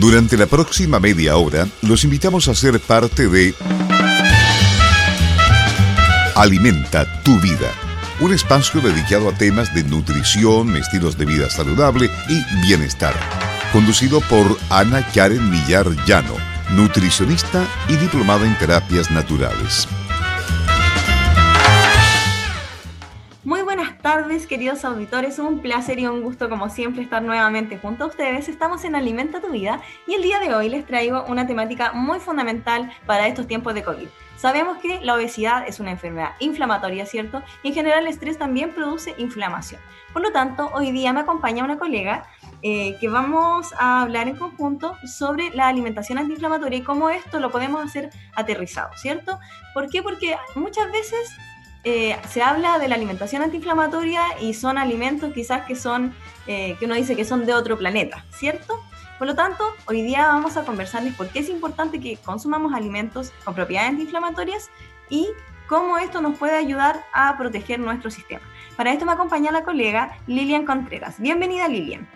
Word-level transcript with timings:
Durante 0.00 0.36
la 0.36 0.46
próxima 0.46 1.00
media 1.00 1.36
hora, 1.36 1.66
los 1.82 2.04
invitamos 2.04 2.46
a 2.46 2.54
ser 2.54 2.78
parte 2.78 3.26
de 3.26 3.52
Alimenta 6.36 7.20
tu 7.24 7.36
vida, 7.40 7.72
un 8.20 8.32
espacio 8.32 8.80
dedicado 8.80 9.28
a 9.28 9.32
temas 9.32 9.74
de 9.74 9.82
nutrición, 9.82 10.76
estilos 10.76 11.18
de 11.18 11.24
vida 11.24 11.50
saludable 11.50 12.08
y 12.28 12.60
bienestar. 12.62 13.14
Conducido 13.72 14.20
por 14.20 14.56
Ana 14.70 15.04
Karen 15.12 15.50
Millar 15.50 15.88
Llano, 16.06 16.36
nutricionista 16.70 17.66
y 17.88 17.96
diplomada 17.96 18.46
en 18.46 18.56
terapias 18.56 19.10
naturales. 19.10 19.88
Tardes, 24.28 24.46
queridos 24.46 24.84
auditores. 24.84 25.38
Un 25.38 25.60
placer 25.60 25.98
y 25.98 26.06
un 26.06 26.20
gusto, 26.20 26.50
como 26.50 26.68
siempre, 26.68 27.02
estar 27.02 27.22
nuevamente 27.22 27.78
junto 27.78 28.04
a 28.04 28.08
ustedes. 28.08 28.50
Estamos 28.50 28.84
en 28.84 28.94
Alimenta 28.94 29.40
tu 29.40 29.48
Vida 29.48 29.80
y 30.06 30.12
el 30.12 30.22
día 30.22 30.38
de 30.38 30.52
hoy 30.52 30.68
les 30.68 30.84
traigo 30.84 31.24
una 31.28 31.46
temática 31.46 31.92
muy 31.92 32.20
fundamental 32.20 32.92
para 33.06 33.26
estos 33.26 33.46
tiempos 33.46 33.72
de 33.72 33.82
COVID. 33.82 34.06
Sabemos 34.36 34.76
que 34.82 35.00
la 35.00 35.14
obesidad 35.14 35.66
es 35.66 35.80
una 35.80 35.92
enfermedad 35.92 36.32
inflamatoria, 36.40 37.06
¿cierto? 37.06 37.42
Y 37.62 37.68
en 37.68 37.74
general 37.74 38.00
el 38.00 38.08
estrés 38.08 38.36
también 38.36 38.74
produce 38.74 39.14
inflamación. 39.16 39.80
Por 40.12 40.20
lo 40.20 40.30
tanto, 40.30 40.70
hoy 40.74 40.90
día 40.90 41.14
me 41.14 41.20
acompaña 41.20 41.64
una 41.64 41.78
colega 41.78 42.26
eh, 42.60 42.98
que 43.00 43.08
vamos 43.08 43.72
a 43.78 44.02
hablar 44.02 44.28
en 44.28 44.36
conjunto 44.36 44.94
sobre 45.06 45.48
la 45.54 45.68
alimentación 45.68 46.18
antiinflamatoria 46.18 46.80
y 46.80 46.82
cómo 46.82 47.08
esto 47.08 47.40
lo 47.40 47.50
podemos 47.50 47.82
hacer 47.82 48.10
aterrizado, 48.34 48.90
¿cierto? 48.96 49.38
¿Por 49.72 49.88
qué? 49.88 50.02
Porque 50.02 50.36
muchas 50.54 50.92
veces 50.92 51.30
eh, 51.90 52.18
se 52.28 52.42
habla 52.42 52.78
de 52.78 52.86
la 52.86 52.96
alimentación 52.96 53.40
antiinflamatoria 53.40 54.20
y 54.42 54.52
son 54.52 54.76
alimentos 54.76 55.32
quizás 55.32 55.64
que 55.64 55.74
son, 55.74 56.14
eh, 56.46 56.76
que 56.78 56.84
uno 56.84 56.94
dice 56.94 57.16
que 57.16 57.24
son 57.24 57.46
de 57.46 57.54
otro 57.54 57.78
planeta, 57.78 58.26
¿cierto? 58.28 58.84
Por 59.16 59.26
lo 59.26 59.34
tanto, 59.34 59.64
hoy 59.86 60.02
día 60.02 60.26
vamos 60.26 60.58
a 60.58 60.64
conversarles 60.64 61.14
por 61.14 61.28
qué 61.28 61.38
es 61.38 61.48
importante 61.48 61.98
que 61.98 62.18
consumamos 62.18 62.74
alimentos 62.74 63.32
con 63.42 63.54
propiedades 63.54 63.92
antiinflamatorias 63.92 64.68
y 65.08 65.28
cómo 65.66 65.96
esto 65.96 66.20
nos 66.20 66.38
puede 66.38 66.58
ayudar 66.58 67.06
a 67.14 67.38
proteger 67.38 67.80
nuestro 67.80 68.10
sistema. 68.10 68.42
Para 68.76 68.92
esto 68.92 69.06
me 69.06 69.12
acompaña 69.12 69.50
la 69.50 69.64
colega 69.64 70.18
Lilian 70.26 70.66
Contreras. 70.66 71.18
Bienvenida 71.18 71.68
Lilian. 71.68 72.06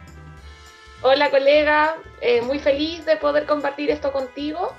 Hola 1.00 1.31
colega, 1.31 1.97
eh, 2.20 2.43
muy 2.43 2.59
feliz 2.59 3.06
de 3.06 3.17
poder 3.17 3.47
compartir 3.47 3.91
esto 3.91 4.12
contigo. 4.12 4.75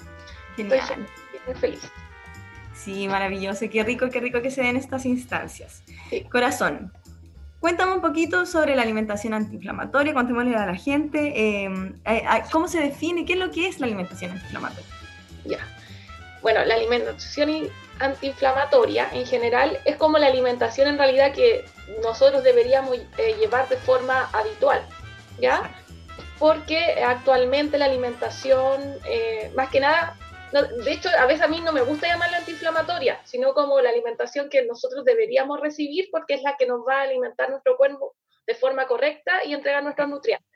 Estoy 0.56 0.80
muy 1.48 1.56
feliz. 1.56 1.92
Sí, 2.84 3.08
maravilloso. 3.08 3.66
Qué 3.72 3.84
rico, 3.84 4.10
qué 4.10 4.20
rico 4.20 4.42
que 4.42 4.52
se 4.52 4.62
den 4.62 4.76
estas 4.76 5.06
instancias. 5.06 5.84
Corazón, 6.30 6.92
cuéntame 7.60 7.94
un 7.94 8.02
poquito 8.02 8.46
sobre 8.46 8.76
la 8.76 8.82
alimentación 8.82 9.34
antiinflamatoria, 9.34 10.14
contémosle 10.14 10.56
a 10.56 10.66
la 10.66 10.76
gente, 10.76 11.64
em, 11.64 11.98
eh, 12.06 12.24
cómo 12.52 12.68
se 12.68 12.82
define, 12.82 13.26
qué 13.26 13.34
es 13.34 13.40
lo 13.40 13.52
que 13.52 13.68
es 13.68 13.80
la 13.80 13.86
alimentación 13.86 14.32
antiinflamatoria. 14.32 14.86
Ya. 15.46 15.60
Bueno, 16.42 16.66
la 16.66 16.76
alimentación 16.76 17.70
antiinflamatoria 18.00 19.08
en 19.14 19.26
general 19.26 19.80
es 19.86 19.96
como 19.96 20.18
la 20.18 20.28
alimentación 20.28 20.90
en 20.90 20.98
realidad 20.98 21.32
que 21.32 21.64
nosotros 22.02 22.44
deberíamos 22.44 22.98
eh, 23.18 23.36
llevar 23.40 23.70
de 23.70 23.78
forma 23.78 24.30
habitual, 24.34 24.82
¿ya? 25.40 25.72
Porque 26.38 27.02
actualmente 27.02 27.78
la 27.78 27.86
alimentación, 27.86 28.82
eh, 29.06 29.54
más 29.56 29.70
que 29.70 29.80
nada, 29.80 30.18
de 30.54 30.92
hecho, 30.92 31.10
a 31.18 31.26
veces 31.26 31.42
a 31.42 31.48
mí 31.48 31.60
no 31.62 31.72
me 31.72 31.82
gusta 31.82 32.08
llamarla 32.08 32.38
antiinflamatoria, 32.38 33.20
sino 33.26 33.54
como 33.54 33.82
la 33.82 33.90
alimentación 33.90 34.50
que 34.50 34.64
nosotros 34.66 35.04
deberíamos 35.04 35.60
recibir 35.60 36.10
porque 36.12 36.36
es 36.36 36.44
la 36.44 36.56
que 36.58 36.68
nos 36.68 36.82
va 36.88 37.00
a 37.00 37.04
alimentar 37.04 37.50
nuestro 37.50 37.76
cuerpo 37.76 38.16
de 38.46 38.56
forma 38.56 38.86
correcta 38.86 39.44
y 39.46 39.54
entregar 39.54 39.84
nuestros 39.84 40.08
nutrientes. 40.10 40.48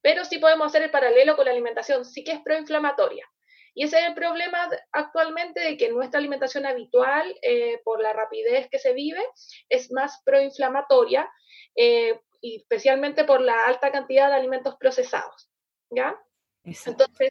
Pero 0.00 0.24
sí 0.24 0.38
podemos 0.38 0.66
hacer 0.66 0.82
el 0.82 0.90
paralelo 0.90 1.34
con 1.34 1.46
la 1.46 1.50
alimentación, 1.50 2.04
sí 2.04 2.22
que 2.22 2.32
es 2.32 2.40
proinflamatoria. 2.40 3.26
Y 3.74 3.84
ese 3.84 3.98
es 3.98 4.04
el 4.06 4.14
problema 4.14 4.70
actualmente 4.92 5.60
de 5.60 5.76
que 5.76 5.90
nuestra 5.90 6.18
alimentación 6.18 6.64
habitual, 6.64 7.34
eh, 7.42 7.80
por 7.84 8.00
la 8.00 8.12
rapidez 8.12 8.68
que 8.70 8.78
se 8.78 8.92
vive, 8.92 9.20
es 9.68 9.90
más 9.90 10.22
proinflamatoria, 10.24 11.28
eh, 11.74 12.20
y 12.40 12.58
especialmente 12.58 13.24
por 13.24 13.40
la 13.40 13.66
alta 13.66 13.90
cantidad 13.90 14.28
de 14.28 14.36
alimentos 14.36 14.76
procesados. 14.76 15.50
¿Ya? 15.90 16.16
Entonces, 16.64 17.30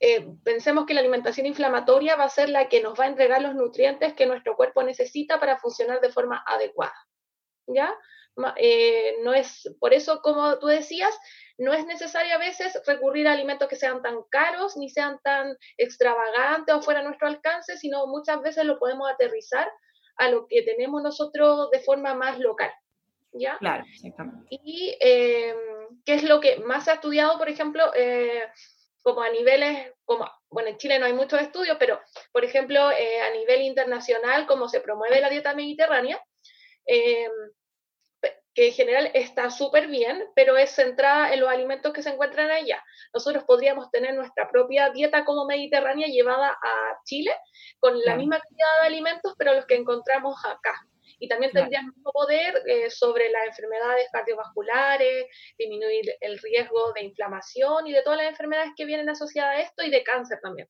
eh, 0.00 0.28
pensemos 0.44 0.86
que 0.86 0.94
la 0.94 1.00
alimentación 1.00 1.46
inflamatoria 1.46 2.16
va 2.16 2.24
a 2.24 2.28
ser 2.28 2.48
la 2.48 2.68
que 2.68 2.80
nos 2.80 2.98
va 2.98 3.04
a 3.04 3.08
entregar 3.08 3.42
los 3.42 3.54
nutrientes 3.54 4.14
que 4.14 4.26
nuestro 4.26 4.56
cuerpo 4.56 4.82
necesita 4.82 5.40
para 5.40 5.58
funcionar 5.58 6.00
de 6.00 6.10
forma 6.10 6.42
adecuada. 6.46 6.94
¿Ya? 7.66 7.94
Eh, 8.56 9.16
no 9.24 9.34
es, 9.34 9.68
por 9.80 9.92
eso, 9.92 10.20
como 10.22 10.58
tú 10.58 10.68
decías, 10.68 11.12
no 11.58 11.72
es 11.72 11.84
necesario 11.86 12.34
a 12.34 12.38
veces 12.38 12.80
recurrir 12.86 13.26
a 13.26 13.32
alimentos 13.32 13.68
que 13.68 13.74
sean 13.74 14.00
tan 14.00 14.22
caros 14.30 14.76
ni 14.76 14.88
sean 14.88 15.18
tan 15.24 15.56
extravagantes 15.76 16.72
o 16.74 16.82
fuera 16.82 17.00
de 17.00 17.06
nuestro 17.06 17.26
alcance, 17.26 17.76
sino 17.76 18.06
muchas 18.06 18.40
veces 18.40 18.64
lo 18.64 18.78
podemos 18.78 19.10
aterrizar 19.10 19.68
a 20.16 20.30
lo 20.30 20.46
que 20.46 20.62
tenemos 20.62 21.02
nosotros 21.02 21.70
de 21.70 21.80
forma 21.80 22.14
más 22.14 22.38
local. 22.38 22.70
¿Ya? 23.32 23.58
Claro, 23.58 23.84
exactamente. 23.92 24.46
Y 24.50 24.96
eh, 25.00 25.54
qué 26.04 26.14
es 26.14 26.22
lo 26.22 26.40
que 26.40 26.58
más 26.60 26.84
se 26.84 26.92
ha 26.92 26.94
estudiado, 26.94 27.38
por 27.38 27.48
ejemplo, 27.48 27.92
como 29.08 29.22
a 29.22 29.30
niveles, 29.30 29.90
como, 30.04 30.30
bueno, 30.50 30.68
en 30.68 30.76
Chile 30.76 30.98
no 30.98 31.06
hay 31.06 31.14
muchos 31.14 31.40
estudios, 31.40 31.78
pero 31.80 31.98
por 32.30 32.44
ejemplo, 32.44 32.90
eh, 32.90 33.22
a 33.22 33.30
nivel 33.30 33.62
internacional, 33.62 34.46
como 34.46 34.68
se 34.68 34.82
promueve 34.82 35.22
la 35.22 35.30
dieta 35.30 35.54
mediterránea, 35.54 36.22
em, 36.84 37.32
que 38.52 38.66
en 38.66 38.72
general 38.74 39.10
está 39.14 39.48
súper 39.50 39.86
bien, 39.86 40.26
pero 40.34 40.58
es 40.58 40.72
centrada 40.72 41.32
en 41.32 41.40
los 41.40 41.48
alimentos 41.48 41.94
que 41.94 42.02
se 42.02 42.10
encuentran 42.10 42.50
allá. 42.50 42.84
Nosotros 43.14 43.44
podríamos 43.44 43.90
tener 43.90 44.14
nuestra 44.14 44.50
propia 44.50 44.90
dieta 44.90 45.24
como 45.24 45.46
mediterránea 45.46 46.08
llevada 46.08 46.50
a 46.50 47.00
Chile, 47.04 47.34
con 47.80 47.98
la 48.02 48.14
misma 48.14 48.40
cantidad 48.40 48.82
de 48.82 48.88
alimentos, 48.88 49.34
pero 49.38 49.54
los 49.54 49.64
que 49.64 49.76
encontramos 49.76 50.36
acá 50.44 50.78
y 51.18 51.28
también 51.28 51.52
tendrías 51.52 51.84
mucho 51.84 52.10
poder 52.12 52.54
eh, 52.66 52.90
sobre 52.90 53.30
las 53.30 53.46
enfermedades 53.48 54.06
cardiovasculares, 54.12 55.26
disminuir 55.58 56.04
el 56.20 56.38
riesgo 56.38 56.92
de 56.94 57.04
inflamación 57.04 57.86
y 57.86 57.92
de 57.92 58.02
todas 58.02 58.18
las 58.18 58.28
enfermedades 58.28 58.72
que 58.76 58.84
vienen 58.84 59.08
asociadas 59.08 59.56
a 59.56 59.60
esto 59.60 59.82
y 59.82 59.90
de 59.90 60.02
cáncer 60.02 60.38
también. 60.42 60.68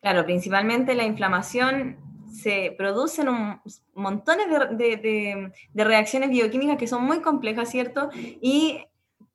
Claro, 0.00 0.24
principalmente 0.24 0.94
la 0.94 1.04
inflamación 1.04 1.98
se 2.32 2.74
producen 2.78 3.28
un, 3.28 3.60
montones 3.92 4.46
de, 4.70 5.52
de, 5.72 5.84
reacciones 5.84 6.30
bioquímicas 6.30 6.78
que 6.78 6.86
son 6.86 7.04
muy 7.04 7.20
complejas, 7.20 7.70
¿cierto? 7.70 8.08
Y 8.14 8.84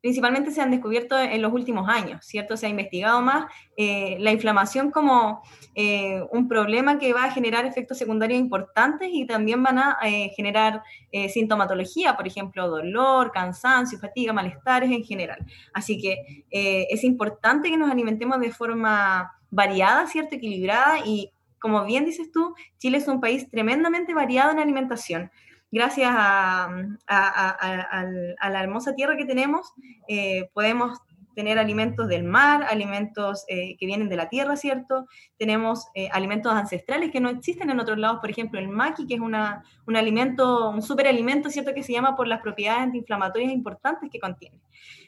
principalmente 0.05 0.51
se 0.51 0.61
han 0.61 0.69
descubierto 0.69 1.17
en 1.17 1.41
los 1.41 1.51
últimos 1.51 1.89
años, 1.89 2.23
¿cierto? 2.23 2.55
Se 2.57 2.67
ha 2.67 2.69
investigado 2.69 3.23
más 3.23 3.51
eh, 3.75 4.17
la 4.19 4.31
inflamación 4.31 4.91
como 4.91 5.41
eh, 5.73 6.21
un 6.31 6.47
problema 6.47 6.99
que 6.99 7.11
va 7.11 7.23
a 7.23 7.31
generar 7.31 7.65
efectos 7.65 7.97
secundarios 7.97 8.39
importantes 8.39 9.09
y 9.11 9.25
también 9.25 9.63
van 9.63 9.79
a 9.79 9.97
eh, 10.03 10.31
generar 10.35 10.83
sintomatología, 11.29 12.15
por 12.15 12.27
ejemplo, 12.27 12.69
dolor, 12.69 13.31
cansancio, 13.31 13.97
fatiga, 13.97 14.31
malestares 14.31 14.91
en 14.91 15.03
general. 15.03 15.39
Así 15.73 15.99
que 15.99 16.45
es 16.51 17.03
importante 17.03 17.71
que 17.71 17.77
nos 17.77 17.89
alimentemos 17.89 18.39
de 18.39 18.51
forma 18.51 19.31
variada, 19.49 20.05
¿cierto? 20.05 20.35
Equilibrada 20.35 20.99
y 21.03 21.31
como 21.57 21.83
bien 21.83 22.05
dices 22.05 22.31
tú, 22.31 22.53
Chile 22.77 22.99
es 22.99 23.07
un 23.07 23.19
país 23.19 23.49
tremendamente 23.49 24.13
variado 24.13 24.51
en 24.51 24.59
alimentación 24.59 25.31
gracias 25.71 26.11
a, 26.15 26.69
la 27.07 28.63
hermosa 28.63 28.95
tierra 28.95 29.17
que 29.17 29.25
tenemos, 29.25 29.73
eh, 30.07 30.49
podemos 30.53 30.99
tener 31.35 31.59
alimentos 31.59 32.07
del 32.07 32.23
mar, 32.23 32.63
alimentos 32.63 33.43
eh, 33.49 33.75
que 33.77 33.85
vienen 33.85 34.07
de 34.07 34.15
la 34.15 34.29
tierra, 34.29 34.55
¿cierto? 34.55 35.05
Tenemos 35.37 35.87
eh, 35.93 36.07
alimentos 36.13 36.53
ancestrales 36.53 37.11
que 37.11 37.19
no 37.19 37.29
existen 37.29 37.69
en 37.69 37.79
otros 37.81 37.97
lados, 37.97 38.19
por 38.21 38.29
ejemplo, 38.29 38.57
el 38.57 38.69
maqui, 38.69 39.05
que 39.05 39.15
es 39.15 39.19
una, 39.19 39.61
un 39.85 39.97
alimento, 39.97 40.69
un 40.69 40.81
superalimento, 40.81 41.49
¿cierto? 41.49 41.73
Que 41.73 41.83
se 41.83 41.91
llama 41.91 42.15
por 42.15 42.27
las 42.27 42.41
propiedades 42.41 42.83
antiinflamatorias 42.83 43.51
importantes 43.51 44.09
que 44.09 44.19
contiene. 44.19 44.61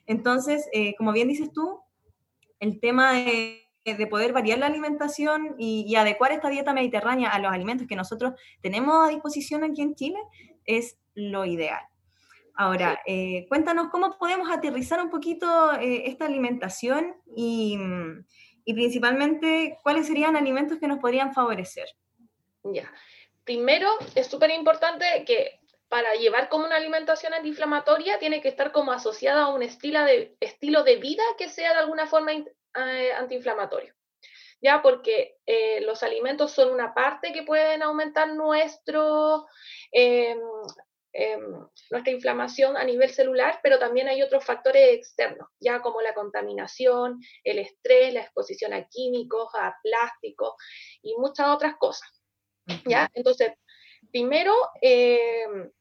Entonces, 0.05 0.69
como 0.97 1.13
bien 1.13 1.29
dices 1.29 1.51
tú, 1.53 1.79
el 2.59 2.79
tema 2.81 3.13
de, 3.13 3.66
poder 4.09 4.33
variar 4.33 4.59
la 4.59 4.67
alimentación 4.67 5.55
y, 5.57 5.85
y, 5.87 5.95
adecuar 5.95 6.31
esta 6.31 6.49
dieta 6.49 6.73
mediterránea 6.73 7.29
a 7.29 7.39
los 7.39 7.51
alimentos 7.51 7.87
que 7.87 7.95
nosotros 7.95 8.33
tenemos 8.61 9.07
a 9.07 9.09
disposición 9.09 9.63
aquí 9.63 9.81
en 9.81 9.95
Chile 9.95 10.19
es 10.65 10.97
lo 11.15 11.45
ideal. 11.45 11.81
Ahora, 12.59 12.99
eh, 13.05 13.45
cuéntanos 13.49 13.89
cómo 13.91 14.17
podemos 14.17 14.49
aterrizar 14.49 14.99
un 14.99 15.11
poquito 15.11 15.73
eh, 15.73 16.03
esta 16.07 16.25
alimentación 16.25 17.15
y, 17.35 17.77
principalmente 18.65 19.77
cuáles 19.83 20.07
serían 20.07 20.35
alimentos 20.35 20.79
que 20.79 20.87
nos 20.87 20.97
podrían 20.97 21.33
favorecer. 21.33 21.87
Ya, 22.63 22.91
primero 23.43 23.87
es 24.15 24.27
súper 24.27 24.49
importante 24.49 25.05
que 25.25 25.59
para 25.87 26.15
llevar 26.15 26.49
como 26.49 26.65
una 26.65 26.75
alimentación 26.75 27.33
antiinflamatoria 27.33 28.17
tiene 28.19 28.41
que 28.41 28.49
estar 28.49 28.71
como 28.71 28.91
asociada 28.91 29.43
a 29.43 29.53
un 29.53 29.61
estilo 29.61 30.03
de, 30.03 30.35
estilo 30.41 30.83
de 30.83 30.97
vida 30.97 31.23
que 31.37 31.47
sea 31.47 31.73
de 31.73 31.79
alguna 31.79 32.07
forma 32.07 32.31
eh, 32.77 33.13
antiinflamatorio. 33.13 33.93
Ya, 34.59 34.81
porque 34.81 35.35
los 35.81 36.01
alimentos 36.01 36.51
son 36.51 36.73
una 36.73 36.95
parte 36.95 37.31
que 37.31 37.43
pueden 37.43 37.83
aumentar 37.83 38.33
nuestro, 38.33 39.45
Em, 39.91 40.39
em, 41.13 41.67
nuestra 41.89 42.11
inflamación 42.11 42.77
a 42.77 42.83
nivel 42.83 43.09
celular, 43.09 43.59
pero 43.63 43.79
también 43.79 44.07
hay 44.07 44.21
otros 44.21 44.43
factores 44.43 44.93
externos, 44.93 45.47
ya 45.59 45.81
como 45.81 46.01
la 46.01 46.13
contaminación, 46.13 47.19
el 47.43 47.59
estrés, 47.59 48.13
la 48.13 48.21
exposición 48.21 48.73
a 48.73 48.87
químicos, 48.87 49.49
a 49.55 49.75
plásticos 49.81 50.53
y 51.01 51.15
muchas 51.17 51.47
otras 51.47 51.75
cosas. 51.79 52.09
¿ya? 52.85 53.09
Entonces, 53.13 53.53
primero, 54.11 54.53
em, 54.81 55.71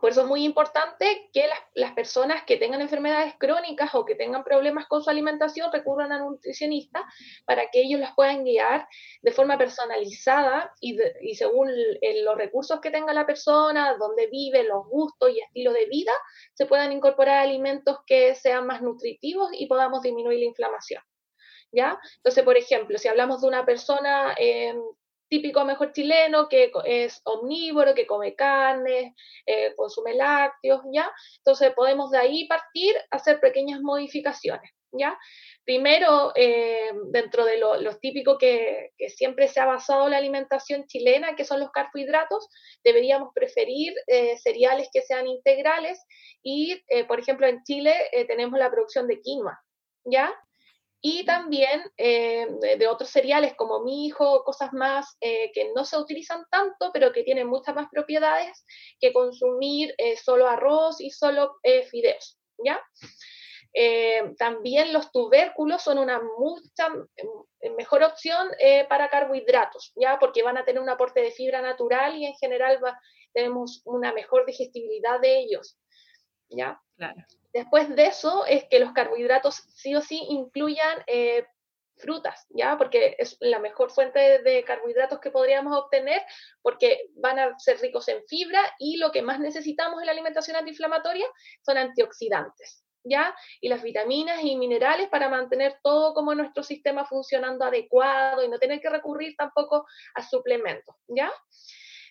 por 0.00 0.10
eso 0.10 0.22
es 0.22 0.26
muy 0.26 0.44
importante 0.44 1.28
que 1.32 1.46
las, 1.74 1.92
personas 1.92 2.44
que 2.44 2.56
tengan 2.56 2.80
enfermedades 2.80 3.34
crónicas 3.38 3.94
o 3.94 4.04
que 4.04 4.14
tengan 4.14 4.42
problemas 4.42 4.86
con 4.86 5.02
su 5.02 5.10
alimentación 5.10 5.70
recurran 5.72 6.12
a 6.12 6.24
un 6.24 6.32
nutricionista 6.32 7.04
para 7.44 7.70
que 7.70 7.82
ellos 7.82 8.00
las 8.00 8.14
puedan 8.14 8.44
guiar 8.44 8.88
de 9.22 9.32
forma 9.32 9.58
personalizada 9.58 10.72
y, 10.80 10.96
según 11.34 11.70
los 12.24 12.36
recursos 12.36 12.80
que 12.80 12.90
tenga 12.90 13.12
la 13.12 13.26
persona, 13.26 13.96
dónde 13.98 14.28
vive, 14.28 14.64
los 14.64 14.86
gustos 14.88 15.30
y 15.30 15.40
estilo 15.40 15.72
de 15.72 15.86
vida, 15.86 16.12
se 16.54 16.66
puedan 16.66 16.92
incorporar 16.92 17.38
alimentos 17.38 17.98
que 18.06 18.34
sean 18.34 18.66
más 18.66 18.80
nutritivos 18.82 19.50
y 19.52 19.66
podamos 19.66 20.02
disminuir 20.02 20.38
la 20.38 20.46
inflamación. 20.46 21.02
¿Ya? 21.72 22.00
Entonces, 22.16 22.42
por 22.42 22.56
ejemplo, 22.56 22.98
si 22.98 23.06
hablamos 23.06 23.42
de 23.42 23.46
una 23.46 23.64
persona 23.64 24.34
eh, 24.36 24.74
típico 25.30 25.64
mejor 25.64 25.92
chileno 25.92 26.48
que 26.48 26.72
es 26.84 27.22
omnívoro, 27.24 27.94
que 27.94 28.06
come 28.06 28.34
carne, 28.34 29.14
eh, 29.46 29.72
consume 29.76 30.14
lácteos, 30.14 30.82
¿ya? 30.92 31.10
Entonces 31.38 31.72
podemos 31.74 32.10
de 32.10 32.18
ahí 32.18 32.48
partir 32.48 32.94
hacer 33.10 33.40
pequeñas 33.40 33.80
modificaciones, 33.80 34.72
¿ya? 34.92 35.16
Primero, 35.64 36.32
eh, 36.34 36.90
dentro 37.12 37.44
de 37.44 37.58
lo, 37.58 37.96
típico 37.98 38.38
que, 38.38 38.90
siempre 39.16 39.46
se 39.46 39.60
ha 39.60 39.66
basado 39.66 40.08
la 40.08 40.16
alimentación 40.16 40.86
chilena, 40.86 41.36
que 41.36 41.44
son 41.44 41.60
los 41.60 41.70
carbohidratos, 41.70 42.48
deberíamos 42.82 43.30
preferir 43.32 43.94
eh, 44.08 44.36
cereales 44.36 44.88
que 44.92 45.02
sean 45.02 45.28
integrales 45.28 46.04
y, 46.42 46.82
por 47.06 47.20
ejemplo, 47.20 47.46
en 47.46 47.62
Chile 47.62 47.94
tenemos 48.26 48.58
la 48.58 48.70
producción 48.70 49.06
de 49.06 49.20
quinoa, 49.20 49.62
¿ya? 50.04 50.34
Y 51.02 51.24
también 51.24 51.80
eh, 51.96 52.46
de, 52.78 52.86
otros 52.86 53.08
cereales 53.08 53.54
como 53.54 53.82
mijo, 53.82 54.44
cosas 54.44 54.72
más 54.72 55.16
eh, 55.20 55.50
que 55.52 55.72
no 55.74 55.84
se 55.84 55.96
utilizan 55.96 56.44
tanto, 56.50 56.90
pero 56.92 57.12
que 57.12 57.22
tienen 57.22 57.48
muchas 57.48 57.74
más 57.74 57.88
propiedades 57.90 58.66
que 58.98 59.12
consumir 59.12 59.94
eh, 59.96 60.16
solo 60.16 60.46
arroz 60.46 61.00
y 61.00 61.10
solo 61.10 61.56
fideos, 61.90 62.38
¿ya? 62.58 62.80
también 64.36 64.92
los 64.92 65.12
tubérculos 65.12 65.80
son 65.80 65.98
una 65.98 66.20
mucha 66.20 66.88
mejor 67.76 68.02
opción 68.02 68.48
para 68.88 69.08
carbohidratos, 69.08 69.92
¿ya? 69.94 70.18
Porque 70.18 70.42
van 70.42 70.58
a 70.58 70.64
tener 70.64 70.82
un 70.82 70.88
aporte 70.88 71.20
de 71.20 71.30
fibra 71.30 71.62
natural 71.62 72.16
y 72.16 72.26
en 72.26 72.34
general 72.34 72.80
tenemos 73.32 73.80
una 73.84 74.12
mejor 74.12 74.44
digestibilidad 74.44 75.20
de 75.20 75.38
ellos, 75.38 75.78
¿ya? 76.48 76.80
Claro. 76.96 77.24
Después 77.52 77.94
de 77.94 78.06
eso 78.06 78.46
es 78.46 78.64
que 78.64 78.78
los 78.78 78.92
carbohidratos 78.92 79.56
sí 79.74 79.94
o 79.94 80.00
sí 80.00 80.24
incluyan 80.28 81.02
eh, 81.06 81.46
frutas, 82.00 82.46
¿ya? 82.50 82.76
Porque 82.76 83.16
es 83.18 83.36
la 83.40 83.58
mejor 83.58 83.90
fuente 83.90 84.42
de 84.42 84.64
carbohidratos 84.64 85.20
que 85.20 85.30
podríamos 85.30 85.76
obtener 85.76 86.22
porque 86.62 87.08
van 87.16 87.38
a 87.38 87.58
ser 87.58 87.78
ricos 87.80 88.08
en 88.08 88.24
fibra 88.26 88.60
y 88.78 88.96
lo 88.96 89.12
que 89.12 89.22
más 89.22 89.38
necesitamos 89.38 90.00
en 90.00 90.06
la 90.06 90.12
alimentación 90.12 90.56
antiinflamatoria 90.56 91.26
son 91.62 91.78
antioxidantes, 91.78 92.84
¿ya? 93.04 93.34
Y 93.60 93.68
las 93.68 93.82
vitaminas 93.82 94.42
y 94.42 94.56
minerales 94.56 95.08
para 95.08 95.28
mantener 95.28 95.78
todo 95.82 96.14
como 96.14 96.34
nuestro 96.34 96.62
sistema 96.62 97.04
funcionando 97.04 97.64
adecuado 97.64 98.42
y 98.42 98.48
no 98.48 98.58
tener 98.58 98.80
que 98.80 98.90
recurrir 98.90 99.34
tampoco 99.36 99.86
a 100.14 100.22
suplementos, 100.22 100.96
¿ya? 101.08 101.30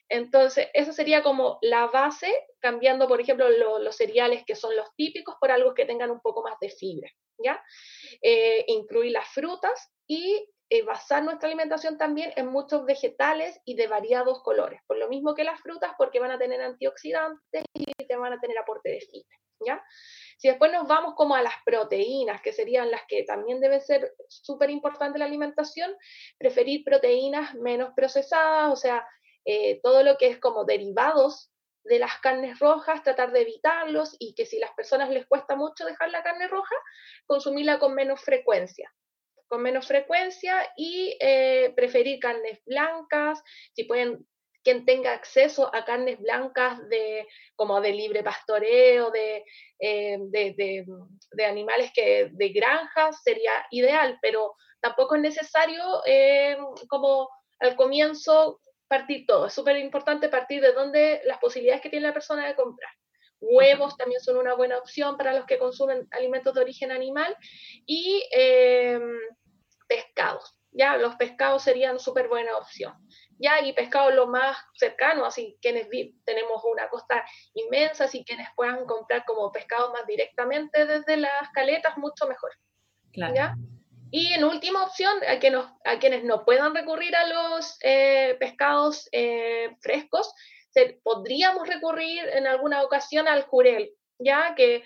Entonces, 0.09 0.67
esa 0.73 0.91
sería 0.91 1.21
como 1.21 1.59
la 1.61 1.85
base, 1.87 2.33
cambiando, 2.59 3.07
por 3.07 3.21
ejemplo, 3.21 3.47
los 3.49 3.95
cereales 3.95 4.43
que 4.45 4.55
son 4.55 4.75
los 4.75 4.87
típicos 4.95 5.35
por 5.39 5.51
algo 5.51 5.75
que 5.75 5.85
tengan 5.85 6.09
un 6.09 6.19
poco 6.19 6.41
más 6.41 6.59
de 6.59 6.69
fibra, 6.69 7.09
¿ya? 7.37 7.63
Eh, 8.21 8.65
incluir 8.67 9.11
las 9.11 9.27
frutas 9.29 9.91
y 10.07 10.49
eh, 10.71 10.83
basar 10.83 11.23
nuestra 11.23 11.47
alimentación 11.47 11.97
también 11.97 12.33
en 12.35 12.47
muchos 12.47 12.85
vegetales 12.85 13.59
y 13.65 13.75
de 13.75 13.87
variados 13.87 14.41
colores, 14.43 14.81
por 14.87 14.97
lo 14.97 15.09
mismo 15.09 15.35
que 15.35 15.43
las 15.43 15.61
frutas, 15.61 15.93
porque 15.97 16.19
van 16.19 16.31
a 16.31 16.39
tener 16.39 16.61
antioxidantes 16.61 17.63
y 17.73 17.85
te 17.85 18.15
van 18.15 18.33
a 18.33 18.39
tener 18.39 18.57
aporte 18.57 18.89
de 18.89 19.01
fibra, 19.01 19.37
¿ya? 19.65 19.83
Si 20.37 20.47
después 20.47 20.71
nos 20.71 20.87
vamos 20.87 21.15
como 21.15 21.35
a 21.35 21.41
las 21.41 21.55
proteínas, 21.65 22.41
que 22.41 22.53
serían 22.53 22.89
las 22.91 23.01
que 23.07 23.23
también 23.23 23.59
deben 23.59 23.81
ser 23.81 24.13
súper 24.27 24.69
importantes 24.69 25.15
en 25.15 25.19
la 25.19 25.25
alimentación, 25.25 25.95
preferir 26.37 26.83
proteínas 26.83 27.55
menos 27.55 27.91
procesadas, 27.95 28.71
o 28.71 28.75
sea, 28.75 29.05
eh, 29.45 29.79
todo 29.81 30.03
lo 30.03 30.17
que 30.17 30.27
es 30.27 30.37
como 30.39 30.65
derivados 30.65 31.49
de 31.83 31.99
las 31.99 32.19
carnes 32.19 32.59
rojas, 32.59 33.03
tratar 33.03 33.31
de 33.31 33.41
evitarlos 33.41 34.15
y 34.19 34.35
que 34.35 34.45
si 34.45 34.59
las 34.59 34.71
personas 34.71 35.09
les 35.09 35.25
cuesta 35.25 35.55
mucho 35.55 35.85
dejar 35.85 36.09
la 36.09 36.23
carne 36.23 36.47
roja, 36.47 36.75
consumirla 37.25 37.79
con 37.79 37.95
menos 37.95 38.21
frecuencia. 38.21 38.93
Con 39.47 39.63
menos 39.63 39.87
frecuencia 39.87 40.71
y 40.77 41.17
eh, 41.19 41.73
preferir 41.75 42.19
carnes 42.19 42.59
blancas, 42.65 43.41
si 43.73 43.85
pueden, 43.85 44.27
quien 44.63 44.85
tenga 44.85 45.13
acceso 45.13 45.73
a 45.73 45.85
carnes 45.85 46.19
blancas 46.19 46.87
de, 46.89 47.27
como 47.55 47.81
de 47.81 47.93
libre 47.93 48.21
pastoreo, 48.21 49.09
de, 49.09 49.43
eh, 49.79 50.17
de, 50.19 50.85
animales 51.43 51.91
que, 51.95 52.29
de 52.31 52.49
granjas, 52.49 53.23
sería 53.23 53.53
ideal, 53.71 54.19
pero 54.21 54.53
tampoco 54.81 55.15
es 55.15 55.21
necesario 55.21 55.83
como 56.87 57.29
al 57.59 57.75
comienzo 57.75 58.59
partir 58.89 59.25
todo. 59.25 59.47
Es 59.47 59.53
súper 59.53 59.77
importante 59.77 60.27
partir 60.27 60.61
de 60.61 60.73
dónde 60.73 61.21
las 61.25 61.37
posibilidades 61.37 61.81
que 61.81 61.89
tiene 61.89 62.07
la 62.07 62.13
persona 62.13 62.45
de 62.47 62.55
comprar. 62.55 62.91
Huevos 63.39 63.95
también 63.95 64.19
son 64.19 64.35
una 64.35 64.53
buena 64.55 64.77
opción 64.77 65.15
para 65.15 65.33
los 65.33 65.45
que 65.45 65.57
consumen 65.57 66.07
alimentos 66.11 66.53
de 66.53 66.61
origen 66.61 66.91
animal 66.91 67.37
y 67.85 68.27
em, 68.31 69.17
pescados. 69.87 70.55
Ya, 70.71 70.97
los 70.97 71.15
pescados 71.15 71.63
serían 71.63 71.99
súper 71.99 72.27
buena 72.27 72.57
opción. 72.57 72.93
Ya, 73.39 73.61
y 73.61 73.71
pescado 73.73 74.11
lo 74.11 74.27
más 74.27 74.57
cercano, 74.73 75.25
así 75.25 75.57
quienes 75.61 75.87
tenemos 76.25 76.61
una 76.65 76.89
costa 76.89 77.23
inmensa, 77.53 78.03
así 78.03 78.25
quienes 78.25 78.49
puedan 78.55 78.85
comprar 78.85 79.23
como 79.25 79.51
pescado 79.51 79.93
más 79.93 80.05
directamente 80.05 80.85
desde 80.85 81.15
las 81.15 81.49
caletas, 81.53 81.97
mucho 81.97 82.27
mejor. 82.27 82.51
Claro. 83.13 83.33
¿Ya? 83.33 83.55
Y 84.11 84.33
en 84.33 84.43
última 84.43 84.83
opción, 84.83 85.13
a, 85.27 85.99
quienes 85.99 86.23
no 86.23 86.43
puedan 86.43 86.73
recurrir 86.73 87.15
a 87.15 87.27
los 87.27 87.77
eh, 87.81 88.35
pescados 88.39 89.07
eh, 89.11 89.75
frescos, 89.81 90.33
podríamos 91.03 91.67
recurrir 91.67 92.27
en 92.29 92.47
alguna 92.47 92.83
ocasión 92.83 93.27
al 93.27 93.43
jurel, 93.43 93.91
ya 94.17 94.55
que, 94.55 94.83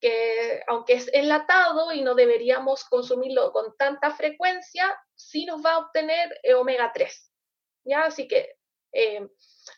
que, 0.00 0.62
aunque 0.66 0.94
es 0.94 1.08
enlatado 1.12 1.92
y 1.92 2.02
no 2.02 2.14
deberíamos 2.14 2.84
consumirlo 2.84 3.52
con 3.52 3.76
tanta 3.76 4.10
frecuencia, 4.10 4.94
sí 5.14 5.46
nos 5.46 5.64
va 5.64 5.72
a 5.72 5.78
obtener 5.78 6.38
eh, 6.42 6.54
omega 6.54 6.90
3. 6.92 7.32
¿ya? 7.84 8.04
Así 8.04 8.28
que 8.28 8.56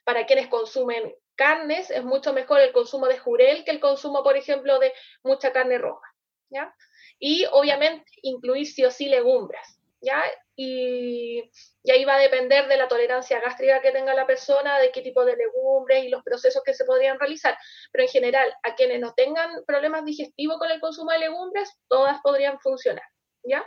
para 0.05 0.27
quienes 0.27 0.47
consumen 0.49 1.13
carnes 1.35 1.91
es 1.91 2.05
mucho 2.05 2.33
mejor 2.33 2.61
el 2.61 2.73
consumo 2.73 3.07
de 3.07 3.19
jurel 3.19 3.65
que 3.65 3.71
el 3.71 3.81
consumo, 3.81 4.23
por 4.23 4.37
ejemplo, 4.37 4.79
de 4.79 4.93
mucha 5.23 5.53
carne 5.53 5.79
roja. 5.79 6.07
¿ya? 6.51 6.75
Y 7.19 7.45
obviamente 7.51 8.11
incluir 8.23 8.67
sí 8.67 8.85
o 8.85 8.91
sí 8.91 9.09
legumbres, 9.09 9.81
¿ya? 10.01 10.23
Y, 10.55 11.51
ahí 11.91 12.05
va 12.05 12.17
a 12.17 12.21
depender 12.21 12.69
de 12.69 12.77
la 12.77 12.89
tolerancia 12.89 13.41
gástrica 13.41 13.81
que 13.81 13.93
tenga 13.93 14.15
la 14.15 14.27
persona, 14.27 14.79
de 14.79 14.93
qué 14.93 15.03
tipo 15.03 15.25
de 15.25 15.37
legumbres 15.37 16.05
y 16.05 16.09
los 16.09 16.23
procesos 16.23 16.63
que 16.65 16.75
se 16.75 16.85
podrían 16.85 17.19
realizar. 17.19 17.57
Pero 17.93 18.05
en 18.05 18.11
general, 18.11 18.53
a 18.63 18.75
quienes 18.75 19.01
no 19.01 19.15
tengan 19.15 19.65
problemas 19.67 20.05
digestivos 20.05 20.59
con 20.59 20.71
el 20.71 20.81
consumo 20.81 21.13
de 21.13 21.19
legumbres, 21.19 21.71
todas 21.89 22.19
podrían 22.23 22.61
funcionar, 22.61 23.05
¿ya? 23.43 23.65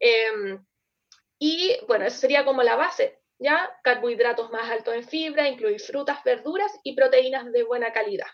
Em, 0.00 0.64
y 1.38 1.78
bueno, 1.86 2.04
eso 2.06 2.18
sería 2.18 2.44
como 2.44 2.62
la 2.62 2.76
base, 2.76 3.20
¿ya? 3.38 3.70
Carbohidratos 3.82 4.50
más 4.50 4.70
altos 4.70 4.94
en 4.94 5.04
fibra, 5.04 5.48
incluir 5.48 5.80
frutas, 5.80 6.22
verduras 6.24 6.72
y 6.82 6.94
proteínas 6.94 7.50
de 7.52 7.62
buena 7.62 7.92
calidad. 7.92 8.26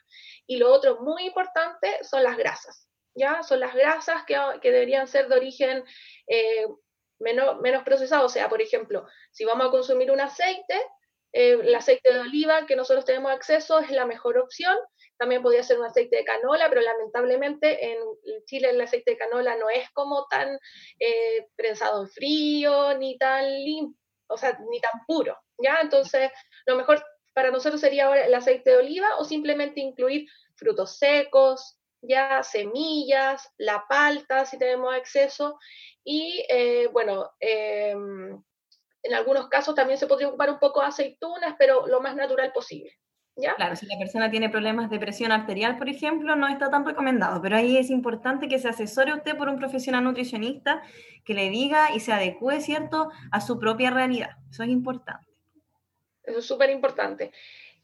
Y 0.47 0.57
lo 0.57 0.73
otro 0.73 1.01
muy 1.01 1.27
importante 1.27 2.03
son 2.03 2.23
las 2.25 2.37
grasas, 2.37 2.89
¿ya? 3.14 3.42
Son 3.42 3.61
las 3.61 3.75
grasas 3.75 4.25
que, 4.25 4.37
deberían 4.62 5.06
ser 5.06 5.28
de 5.28 5.37
origen 5.37 5.85
eh, 6.26 6.66
menos, 7.18 7.61
menos 7.61 7.83
procesado. 7.83 8.26
O 8.26 8.28
sea, 8.28 8.49
por 8.49 8.61
ejemplo, 8.61 9.06
si 9.30 9.44
vamos 9.44 9.66
a 9.66 9.71
consumir 9.71 10.11
un 10.11 10.21
aceite, 10.21 10.80
eh, 11.33 11.59
el 11.61 11.75
aceite 11.75 12.12
de 12.12 12.21
oliva 12.21 12.64
que 12.64 12.76
nosotros 12.76 13.04
tenemos 13.04 13.33
acceso 13.33 13.80
es 13.80 13.90
la 13.90 14.06
mejor 14.06 14.38
opción. 14.38 14.76
También 15.16 15.42
podría 15.42 15.62
ser 15.62 15.78
un 15.78 15.87
aceite 15.87 16.16
de 16.16 16.25
canola, 16.25 16.68
pero 16.68 16.80
lamentablemente 16.80 17.92
en 17.92 17.99
Chile 18.47 18.71
el 18.71 18.80
aceite 18.80 19.12
de 19.12 19.16
canola 19.16 19.56
no 19.56 19.68
es 19.68 19.90
como 19.90 20.26
tan 20.28 20.59
eh, 20.99 21.47
prensado 21.56 22.02
en 22.02 22.09
frío, 22.09 22.97
ni 22.99 23.18
tan 23.18 23.49
limpio, 23.49 23.99
o 24.28 24.37
sea, 24.37 24.59
ni 24.71 24.80
tan 24.80 25.04
puro, 25.06 25.37
¿ya? 25.59 25.80
Entonces, 25.80 26.30
lo 26.66 26.76
mejor 26.76 27.04
para 27.33 27.50
nosotros 27.50 27.80
sería 27.80 28.06
ahora 28.06 28.26
el 28.26 28.35
aceite 28.35 28.71
de 28.71 28.76
oliva 28.76 29.16
o 29.18 29.25
simplemente 29.25 29.80
incluir 29.80 30.28
frutos 30.54 30.99
secos, 30.99 31.76
ya 32.09 32.43
semillas, 32.43 33.51
la 33.59 33.85
palta, 33.89 34.45
si 34.45 34.59
tenemos 34.59 34.95
acceso, 34.95 35.59
y 36.05 36.45
eh, 36.49 36.89
bueno, 36.93 37.31
em, 37.41 38.43
en 39.03 39.15
algunos 39.15 39.49
casos 39.49 39.75
también 39.75 39.99
se 39.99 40.07
podría 40.07 40.29
ocupar 40.29 40.51
un 40.51 40.59
poco 40.59 40.81
de 40.81 40.87
aceitunas, 40.87 41.55
pero 41.59 41.87
lo 41.87 42.01
más 42.01 42.17
natural 42.17 42.53
posible. 42.53 42.93
¿Ya? 43.37 43.55
Claro, 43.57 43.75
si 43.75 43.87
la 43.87 43.99
persona 43.99 44.31
tiene 44.31 44.49
problemas 44.49 44.91
de 44.91 45.01
presión 45.01 45.33
arterial, 45.33 45.77
por 45.77 45.89
ejemplo, 45.89 46.37
no 46.37 46.47
está 46.47 46.71
tan 46.71 46.87
recomendado, 46.87 47.43
pero 47.43 47.57
ahí 47.57 47.77
es 47.77 47.91
importante 47.91 48.47
que 48.47 48.61
se 48.61 48.69
asesore 48.69 49.13
usted 49.13 49.37
por 49.37 49.49
un 49.49 49.59
profesional 49.59 50.05
nutricionista 50.05 50.83
que 51.25 51.35
le 51.35 51.51
diga 51.51 51.93
y 51.93 51.99
se 51.99 52.13
adecue, 52.13 52.61
¿cierto?, 52.61 53.11
a 53.33 53.41
su 53.41 53.59
propia 53.59 53.91
realidad. 53.91 54.37
Eso 54.51 54.63
es 54.63 54.69
importante. 54.69 55.27
Eso 56.23 56.39
es 56.39 56.47
súper 56.47 56.71
importante. 56.71 57.33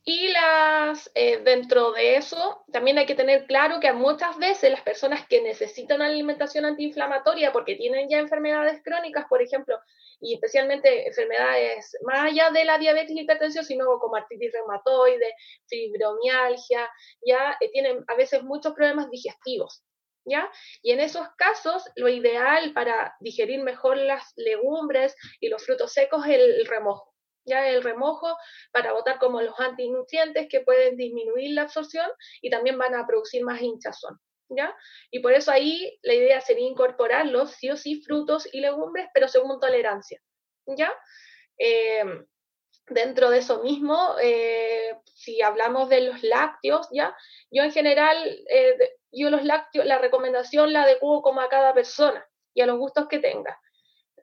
Y 0.02 0.28
las, 0.28 1.11
eh, 1.14 1.40
dentro 1.45 1.92
de 1.92 2.16
eso, 2.16 2.64
también 2.73 2.97
hay 2.97 3.04
que 3.04 3.14
tener 3.14 3.47
claro 3.47 3.80
que 3.80 3.92
muchas 3.92 4.38
veces 4.38 4.71
las 4.71 4.80
personas 4.80 5.26
que 5.26 5.42
necesitan 5.42 5.97
una 5.97 6.07
alimentación 6.07 6.64
antiinflamatoria 6.64 7.52
porque 7.52 7.76
tienen 7.76 8.09
ya 8.09 8.19
enfermedades 8.19 8.83
crónicas, 8.83 9.26
por 9.28 9.42
ejemplo, 9.42 9.78
y 10.19 10.35
especialmente 10.35 11.07
enfermedades 11.07 11.97
más 12.02 12.30
allá 12.30 12.50
de 12.50 12.64
la 12.64 12.78
diabetes 12.78 13.14
y 13.14 13.21
hipertensión, 13.21 13.64
sino 13.64 13.99
como 13.99 14.16
artritis 14.16 14.52
reumatoide, 14.52 15.35
fibromialgia, 15.69 16.90
ya 17.26 17.59
eh, 17.61 17.71
tienen 17.71 18.02
a 18.09 18.14
veces 18.14 18.42
muchos 18.42 18.73
problemas 18.73 19.11
digestivos. 19.11 19.85
¿Ya? 20.26 20.50
Y 20.83 20.92
en 20.92 21.00
esos 21.00 21.26
casos, 21.37 21.83
lo 21.97 22.09
ideal 22.09 22.75
para 22.75 23.16
digerir 23.21 23.62
mejor 23.62 23.97
las 23.97 24.35
legumbres 24.37 25.16
y 25.40 25.49
los 25.49 25.64
frutos 25.64 25.95
secos 25.95 26.26
es 26.26 26.35
el 26.35 26.66
remojo 26.66 27.10
ya 27.44 27.68
el 27.68 27.82
remojo 27.82 28.37
para 28.73 28.92
botar 28.92 29.18
como 29.18 29.40
los 29.40 29.59
antinutrientes 29.59 30.49
que 30.49 30.61
pueden 30.61 30.97
disminuir 30.97 31.54
la 31.54 31.62
absorción 31.62 32.11
y 32.40 32.50
también 32.50 32.78
van 32.78 32.94
a 32.94 33.06
producir 33.06 33.44
más 33.44 33.61
hinchazón. 33.61 34.18
¿Ya? 34.52 34.76
Y 35.12 35.20
por 35.20 35.32
eso 35.32 35.52
ahí 35.52 35.97
la 36.02 36.12
idea 36.12 36.40
sería 36.40 36.66
incorporarlos, 36.66 37.52
sí 37.52 37.70
o 37.70 37.76
sí, 37.76 38.02
frutos 38.02 38.52
y 38.52 38.61
legumbres, 38.61 39.09
pero 39.14 39.28
según 39.28 39.61
tolerancia. 39.61 40.20
¿Ya? 40.66 40.92
Eh, 41.56 42.02
dentro 42.90 43.30
de 43.30 43.38
eso 43.38 43.62
mismo, 43.62 44.16
eh, 44.23 44.97
si 45.14 45.40
hablamos 45.40 45.88
de 45.88 46.02
los 46.02 46.23
lácteos, 46.23 46.88
¿ya? 46.92 47.16
Yo 47.50 47.62
en 47.62 47.73
general, 47.73 48.16
eh, 48.50 48.76
yo 49.12 49.30
los 49.30 49.44
lácteos, 49.44 49.87
la 49.87 49.99
recomendación 49.99 50.73
la 50.73 50.82
adecuo 50.82 51.23
como 51.23 51.40
a 51.40 51.49
cada 51.49 51.73
persona 51.73 52.26
y 52.54 52.61
a 52.61 52.66
los 52.66 52.78
gustos 52.78 53.09
que 53.09 53.18
tenga. 53.18 53.59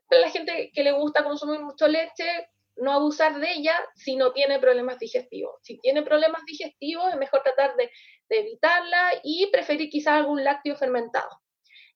la 0.10 0.30
gente 0.30 0.72
que 0.74 0.84
le 0.84 0.94
gusta 0.94 1.24
consumir 1.24 1.60
mucho 1.60 1.88
leche, 1.88 2.50
no 2.78 2.94
abusar 2.94 3.40
de 3.40 3.52
ella 3.52 3.76
si 3.96 4.16
no 4.16 4.32
tiene 4.34 4.60
problemas 4.60 5.00
digestivos. 5.00 5.56
Si 5.62 5.80
tiene 5.80 6.04
problemas 6.04 6.44
digestivos, 6.46 7.10
es 7.10 7.18
mejor 7.18 7.42
tratar 7.44 7.76
de, 7.76 7.92
evitarla 8.30 9.14
y 9.24 9.48
preferir 9.52 9.90
quizás 9.90 10.16
algún 10.16 10.44
lácteo 10.44 10.76
fermentado. 10.76 11.30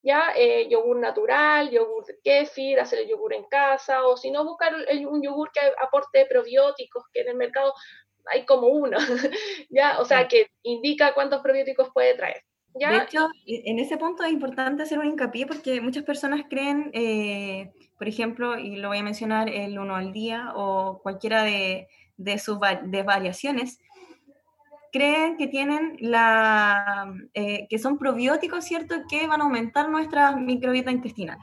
Ya, 0.03 0.33
eh, 0.35 0.67
yogur 0.69 0.97
natural, 0.97 1.69
yogur 1.69 2.05
de 2.05 2.17
kéfir, 2.23 2.79
hacer 2.79 2.99
el 2.99 3.09
yogur 3.09 3.33
en 3.33 3.43
casa, 3.43 4.05
o 4.05 4.17
si 4.17 4.31
no, 4.31 4.43
buscar 4.43 4.73
un 4.75 5.21
yogur 5.21 5.51
que 5.51 5.59
aporte 5.79 6.25
probióticos, 6.25 7.03
que 7.13 7.21
en 7.21 7.29
el 7.29 7.35
mercado 7.35 7.73
hay 8.25 8.45
como 8.45 8.67
uno, 8.67 8.97
ya, 9.69 9.99
o 9.99 10.05
sea, 10.05 10.27
que 10.27 10.51
indica 10.63 11.13
cuántos 11.13 11.41
probióticos 11.41 11.89
puede 11.93 12.15
traer. 12.15 12.41
De 12.73 12.97
hecho, 12.97 13.29
e, 13.45 13.63
en 13.65 13.79
ese 13.79 13.97
punto 13.97 14.23
es 14.23 14.31
importante 14.31 14.83
hacer 14.83 14.99
un 14.99 15.05
hincapié 15.05 15.45
porque 15.45 15.81
muchas 15.81 16.03
personas 16.03 16.45
creen, 16.49 16.89
eh, 16.93 17.71
por 17.97 18.07
ejemplo, 18.07 18.57
y 18.57 18.77
lo 18.77 18.89
voy 18.89 18.99
a 18.99 19.03
mencionar 19.03 19.49
el 19.49 19.77
uno 19.77 19.95
al 19.95 20.13
día 20.13 20.51
o 20.55 20.99
cualquiera 21.01 21.43
de, 21.43 21.87
sus 22.39 22.59
de 22.83 23.03
variaciones, 23.03 23.79
creen 24.91 25.37
que 25.37 25.47
tienen 25.47 25.97
la, 25.99 27.13
eh, 27.33 27.67
que 27.69 27.79
son 27.79 27.97
probióticos, 27.97 28.65
¿cierto? 28.65 28.95
Que 29.09 29.27
van 29.27 29.41
a 29.41 29.45
aumentar 29.45 29.89
nuestra 29.89 30.35
microbiota 30.35 30.91
intestinal. 30.91 31.37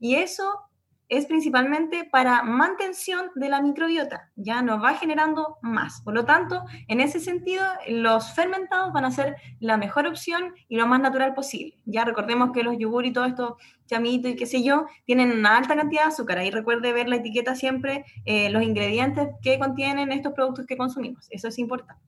Y 0.00 0.16
eso 0.16 0.67
es 1.08 1.26
principalmente 1.26 2.04
para 2.04 2.42
mantención 2.42 3.30
de 3.34 3.48
la 3.48 3.62
microbiota, 3.62 4.30
ya 4.36 4.60
no 4.62 4.80
va 4.80 4.94
generando 4.94 5.56
más. 5.62 6.02
Por 6.02 6.14
lo 6.14 6.24
tanto, 6.24 6.64
en 6.86 7.00
ese 7.00 7.18
sentido, 7.18 7.64
los 7.88 8.32
fermentados 8.34 8.92
van 8.92 9.04
a 9.04 9.10
ser 9.10 9.36
la 9.60 9.76
mejor 9.76 10.06
opción 10.06 10.54
y 10.68 10.76
lo 10.76 10.86
más 10.86 11.00
natural 11.00 11.34
posible. 11.34 11.78
Ya 11.86 12.04
recordemos 12.04 12.52
que 12.52 12.62
los 12.62 12.76
yogur 12.78 13.06
y 13.06 13.12
todo 13.12 13.24
esto, 13.24 13.56
chamito 13.86 14.28
y 14.28 14.36
qué 14.36 14.46
sé 14.46 14.62
yo, 14.62 14.86
tienen 15.04 15.32
una 15.32 15.56
alta 15.56 15.76
cantidad 15.76 16.02
de 16.02 16.08
azúcar. 16.08 16.38
Ahí 16.38 16.50
recuerde 16.50 16.92
ver 16.92 17.08
la 17.08 17.16
etiqueta 17.16 17.54
siempre, 17.54 18.04
eh, 18.26 18.50
los 18.50 18.62
ingredientes 18.62 19.28
que 19.42 19.58
contienen 19.58 20.12
estos 20.12 20.34
productos 20.34 20.66
que 20.66 20.76
consumimos. 20.76 21.26
Eso 21.30 21.48
es 21.48 21.58
importante. 21.58 22.02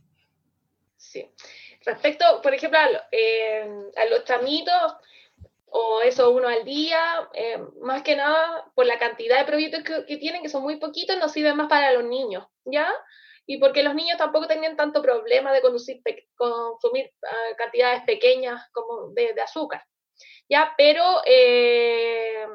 Sí. 0.97 1.26
Respecto, 1.87 2.25
por 2.42 2.52
ejemplo, 2.52 2.78
a, 2.78 2.87
eh, 3.11 3.66
a 3.97 4.04
los 4.11 4.25
chamitos, 4.25 4.97
o 5.73 6.00
eso 6.03 6.31
uno 6.31 6.49
al 6.49 6.65
día, 6.65 7.29
eh, 7.33 7.59
más 7.81 8.03
que 8.03 8.17
nada 8.17 8.71
por 8.75 8.87
la 8.87 8.99
cantidad 8.99 9.39
de 9.39 9.45
probióticos 9.45 10.05
que, 10.07 10.17
tienen, 10.17 10.43
que 10.43 10.49
son 10.49 10.62
muy 10.62 10.77
poquitos, 10.77 11.17
nos 11.19 11.33
sirven 11.33 11.57
más 11.57 11.69
para 11.69 11.93
los 11.93 12.05
niños, 12.05 12.47
¿ya? 12.65 12.93
Y 13.47 13.59
porque 13.59 13.83
los 13.83 13.95
niños 13.95 14.19
tampoco 14.19 14.47
tenían 14.47 14.77
tanto 14.77 15.03
problema 15.03 15.53
de 15.53 15.61
conducir, 15.61 16.00
consumir 16.37 17.11
ah, 17.25 17.57
cantidades 17.57 18.03
pequeñas 18.05 18.69
como 18.73 19.12
de, 19.15 19.35
azúcar, 19.41 19.83
¿ya? 20.49 20.75
Pero 20.77 21.05
eh, 21.25 22.47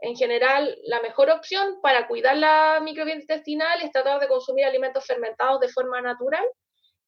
en 0.00 0.16
general, 0.16 0.78
la 0.84 1.00
mejor 1.00 1.30
opción 1.30 1.80
para 1.82 2.08
cuidar 2.08 2.36
la 2.36 2.80
microbiota 2.82 3.20
intestinal 3.20 3.82
es 3.82 3.92
tratar 3.92 4.20
de 4.20 4.28
consumir 4.28 4.64
alimentos 4.64 5.04
fermentados 5.04 5.60
de 5.60 5.68
forma 5.68 6.00
natural 6.00 6.44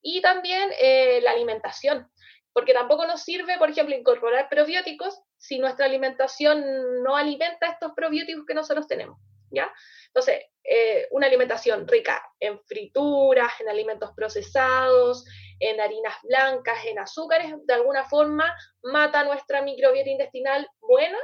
y 0.02 0.20
también 0.20 0.70
eh, 0.80 1.20
la 1.22 1.32
alimentación 1.32 2.10
porque 2.52 2.74
tampoco 2.74 3.06
nos 3.06 3.22
sirve, 3.22 3.58
por 3.58 3.70
ejemplo, 3.70 3.94
incorporar 3.94 4.48
probióticos 4.48 5.20
si 5.40 5.58
nuestra 5.58 5.86
alimentación 5.86 7.02
no 7.02 7.16
alimenta 7.16 7.66
estos 7.66 7.92
probióticos 7.96 8.44
que 8.46 8.52
nosotros 8.52 8.86
tenemos, 8.86 9.18
¿ya? 9.50 9.72
Entonces, 10.08 10.44
eh, 10.62 11.08
una 11.12 11.26
alimentación 11.26 11.88
rica 11.88 12.22
en 12.38 12.60
frituras, 12.66 13.58
en 13.60 13.70
alimentos 13.70 14.10
procesados, 14.14 15.24
en 15.58 15.80
harinas 15.80 16.14
blancas, 16.24 16.84
en 16.84 16.98
azúcares, 16.98 17.54
de 17.64 17.74
alguna 17.74 18.04
forma 18.04 18.54
mata 18.82 19.24
nuestra 19.24 19.62
microbiota 19.62 20.10
intestinal 20.10 20.68
buena, 20.78 21.18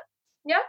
¿ya? 0.44 0.62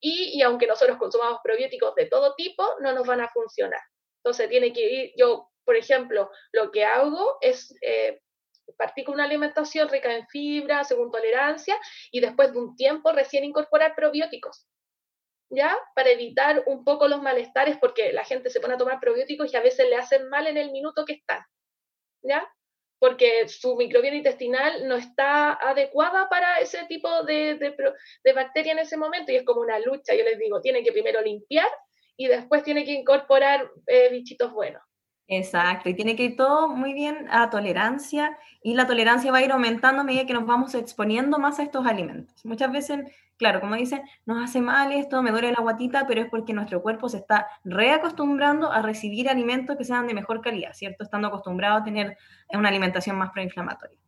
Y, 0.00 0.40
aunque 0.40 0.66
nosotros 0.66 0.96
consumamos 0.96 1.40
probióticos 1.44 1.94
de 1.96 2.06
todo 2.06 2.34
tipo, 2.34 2.66
no 2.80 2.92
nos 2.92 3.06
van 3.06 3.20
a 3.20 3.28
funcionar. 3.28 3.80
Entonces, 4.22 4.48
tiene 4.48 4.72
que 4.72 4.80
ir, 4.80 5.12
yo, 5.14 5.50
por 5.62 5.76
ejemplo, 5.76 6.30
lo 6.52 6.70
que 6.70 6.86
hago 6.86 7.36
es 7.42 7.76
eh, 7.82 8.18
partí 8.76 9.04
con 9.04 9.14
una 9.14 9.24
alimentación 9.24 9.88
rica 9.88 10.14
en 10.14 10.26
fibra, 10.28 10.84
según 10.84 11.10
tolerancia, 11.10 11.78
y 12.10 12.20
después 12.20 12.52
de 12.52 12.58
un 12.58 12.76
tiempo 12.76 13.12
recién 13.12 13.44
incorporar 13.44 13.94
probióticos, 13.94 14.66
¿ya? 15.50 15.76
Para 15.94 16.10
evitar 16.10 16.62
un 16.66 16.84
poco 16.84 17.08
los 17.08 17.22
malestares, 17.22 17.78
porque 17.78 18.12
la 18.12 18.24
gente 18.24 18.50
se 18.50 18.60
pone 18.60 18.74
a 18.74 18.78
tomar 18.78 19.00
probióticos 19.00 19.52
y 19.52 19.56
a 19.56 19.62
veces 19.62 19.88
le 19.88 19.96
hacen 19.96 20.28
mal 20.28 20.46
en 20.46 20.56
el 20.56 20.70
minuto 20.70 21.04
que 21.04 21.14
están, 21.14 21.42
¿ya? 22.22 22.48
Porque 22.98 23.48
su 23.48 23.76
microbiota 23.76 24.16
intestinal 24.16 24.88
no 24.88 24.96
está 24.96 25.52
adecuada 25.54 26.28
para 26.28 26.60
ese 26.60 26.84
tipo 26.86 27.22
de, 27.24 27.56
de, 27.56 28.32
bacteria 28.32 28.72
en 28.72 28.78
ese 28.78 28.96
momento 28.96 29.30
y 29.30 29.36
es 29.36 29.44
como 29.44 29.60
una 29.60 29.78
lucha, 29.78 30.14
yo 30.14 30.24
les 30.24 30.38
digo, 30.38 30.60
tiene 30.60 30.82
que 30.82 30.92
primero 30.92 31.20
limpiar 31.20 31.68
y 32.16 32.28
después 32.28 32.62
tiene 32.62 32.84
que 32.84 32.92
incorporar 32.92 33.70
eh, 33.86 34.08
bichitos 34.10 34.52
buenos. 34.52 34.82
Exacto, 35.26 35.88
y 35.88 35.94
tiene 35.94 36.16
que 36.16 36.24
ir 36.24 36.36
todo 36.36 36.68
muy 36.68 36.92
bien 36.92 37.26
a 37.30 37.48
tolerancia 37.48 38.36
y 38.62 38.74
la 38.74 38.86
tolerancia 38.86 39.32
va 39.32 39.38
a 39.38 39.42
ir 39.42 39.52
aumentando 39.52 40.02
a 40.02 40.04
medida 40.04 40.26
que 40.26 40.34
nos 40.34 40.44
vamos 40.44 40.74
exponiendo 40.74 41.38
más 41.38 41.58
a 41.58 41.62
estos 41.62 41.86
alimentos. 41.86 42.44
Muchas 42.44 42.70
veces, 42.70 43.00
claro, 43.38 43.60
como 43.62 43.74
dicen, 43.74 44.02
nos 44.26 44.44
hace 44.44 44.60
mal 44.60 44.92
esto, 44.92 45.22
me 45.22 45.30
duele 45.30 45.52
la 45.52 45.62
guatita, 45.62 46.06
pero 46.06 46.20
es 46.20 46.28
porque 46.28 46.52
nuestro 46.52 46.82
cuerpo 46.82 47.08
se 47.08 47.16
está 47.18 47.46
reacostumbrando 47.64 48.70
a 48.70 48.82
recibir 48.82 49.30
alimentos 49.30 49.78
que 49.78 49.84
sean 49.84 50.06
de 50.06 50.12
mejor 50.12 50.42
calidad, 50.42 50.74
¿cierto? 50.74 51.04
Estando 51.04 51.28
acostumbrado 51.28 51.76
a 51.76 51.84
tener 51.84 52.18
una 52.50 52.68
alimentación 52.68 53.16
más 53.16 53.30
proinflamatoria. 53.30 53.98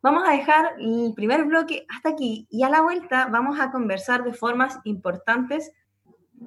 Vamos 0.00 0.22
a 0.26 0.32
dejar 0.32 0.74
el 0.78 1.12
primer 1.14 1.44
bloque 1.44 1.84
hasta 1.94 2.10
aquí 2.10 2.46
y 2.50 2.62
a 2.62 2.70
la 2.70 2.80
vuelta 2.80 3.26
vamos 3.26 3.60
a 3.60 3.70
conversar 3.70 4.24
de 4.24 4.32
formas 4.32 4.78
importantes 4.84 5.72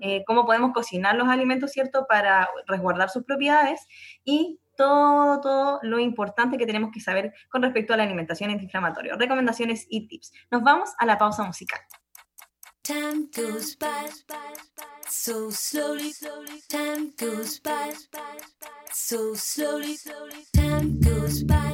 eh, 0.02 0.24
cómo 0.26 0.46
podemos 0.46 0.72
cocinar 0.74 1.16
los 1.16 1.28
alimentos, 1.28 1.72
¿cierto?, 1.72 2.06
para 2.08 2.50
resguardar 2.68 3.10
sus 3.10 3.24
propiedades 3.24 3.86
y 4.24 4.60
todo, 4.76 5.42
todo 5.42 5.80
lo 5.84 6.00
importante 6.00 6.58
que 6.58 6.66
tenemos 6.66 6.92
que 6.94 7.02
saber 7.02 7.34
con 7.50 7.62
respecto 7.62 7.94
a 7.94 7.98
la 7.98 8.04
alimentación 8.04 8.50
antiinflamatoria, 8.50 9.16
recomendaciones 9.18 9.86
y 9.90 10.08
tips. 10.08 10.32
Nos 10.52 10.64
vamos 10.64 10.92
a 10.98 11.06
la 11.06 11.18
pausa 11.18 11.44
musical. 11.44 11.80
Time 12.82 13.30
goes 13.36 13.76
by 13.78 14.10
so 15.08 15.52
slowly. 15.52 16.12
Time 16.70 17.14
goes 17.18 17.60
by 17.60 17.94
so 18.92 19.36
slowly. 19.36 19.98
Time 20.54 21.00
goes 21.00 21.44
by 21.44 21.69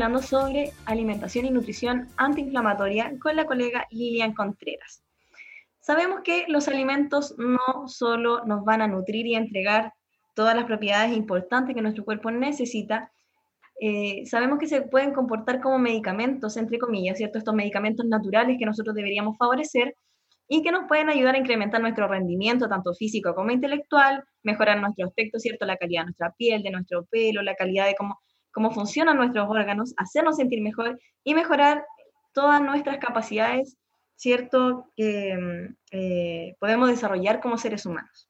hablando 0.00 0.26
sobre 0.26 0.72
alimentación 0.86 1.44
y 1.44 1.50
nutrición 1.50 2.08
antiinflamatoria 2.16 3.12
con 3.20 3.36
la 3.36 3.44
colega 3.44 3.86
Lilian 3.90 4.32
Contreras. 4.32 5.04
Sabemos 5.80 6.20
que 6.24 6.46
los 6.48 6.68
alimentos 6.68 7.34
no 7.36 7.86
solo 7.86 8.42
nos 8.46 8.64
van 8.64 8.80
a 8.80 8.88
nutrir 8.88 9.26
y 9.26 9.34
entregar 9.34 9.92
todas 10.34 10.56
las 10.56 10.64
propiedades 10.64 11.14
importantes 11.14 11.74
que 11.74 11.82
nuestro 11.82 12.06
cuerpo 12.06 12.30
necesita, 12.30 13.12
eh, 13.78 14.24
sabemos 14.24 14.58
que 14.58 14.68
se 14.68 14.80
pueden 14.80 15.12
comportar 15.12 15.60
como 15.60 15.78
medicamentos, 15.78 16.56
entre 16.56 16.78
comillas, 16.78 17.18
¿cierto? 17.18 17.36
Estos 17.36 17.54
medicamentos 17.54 18.06
naturales 18.06 18.56
que 18.58 18.64
nosotros 18.64 18.94
deberíamos 18.94 19.36
favorecer 19.36 19.94
y 20.48 20.62
que 20.62 20.72
nos 20.72 20.88
pueden 20.88 21.10
ayudar 21.10 21.34
a 21.34 21.38
incrementar 21.38 21.82
nuestro 21.82 22.08
rendimiento, 22.08 22.70
tanto 22.70 22.94
físico 22.94 23.34
como 23.34 23.50
intelectual, 23.50 24.24
mejorar 24.42 24.80
nuestro 24.80 25.06
aspecto, 25.06 25.38
¿cierto? 25.38 25.66
La 25.66 25.76
calidad 25.76 26.02
de 26.02 26.06
nuestra 26.06 26.32
piel, 26.38 26.62
de 26.62 26.70
nuestro 26.70 27.04
pelo, 27.04 27.42
la 27.42 27.54
calidad 27.54 27.84
de 27.84 27.94
cómo, 27.94 28.18
cómo 28.52 28.70
funcionan 28.70 29.16
nuestros 29.16 29.48
órganos, 29.48 29.94
hacernos 29.96 30.36
sentir 30.36 30.60
mejor 30.62 30.98
y 31.24 31.34
mejorar 31.34 31.84
todas 32.32 32.60
nuestras 32.60 32.98
capacidades, 32.98 33.76
¿cierto? 34.16 34.86
Que 34.96 35.74
eh, 35.92 36.56
podemos 36.58 36.88
desarrollar 36.88 37.40
como 37.40 37.58
seres 37.58 37.86
humanos. 37.86 38.28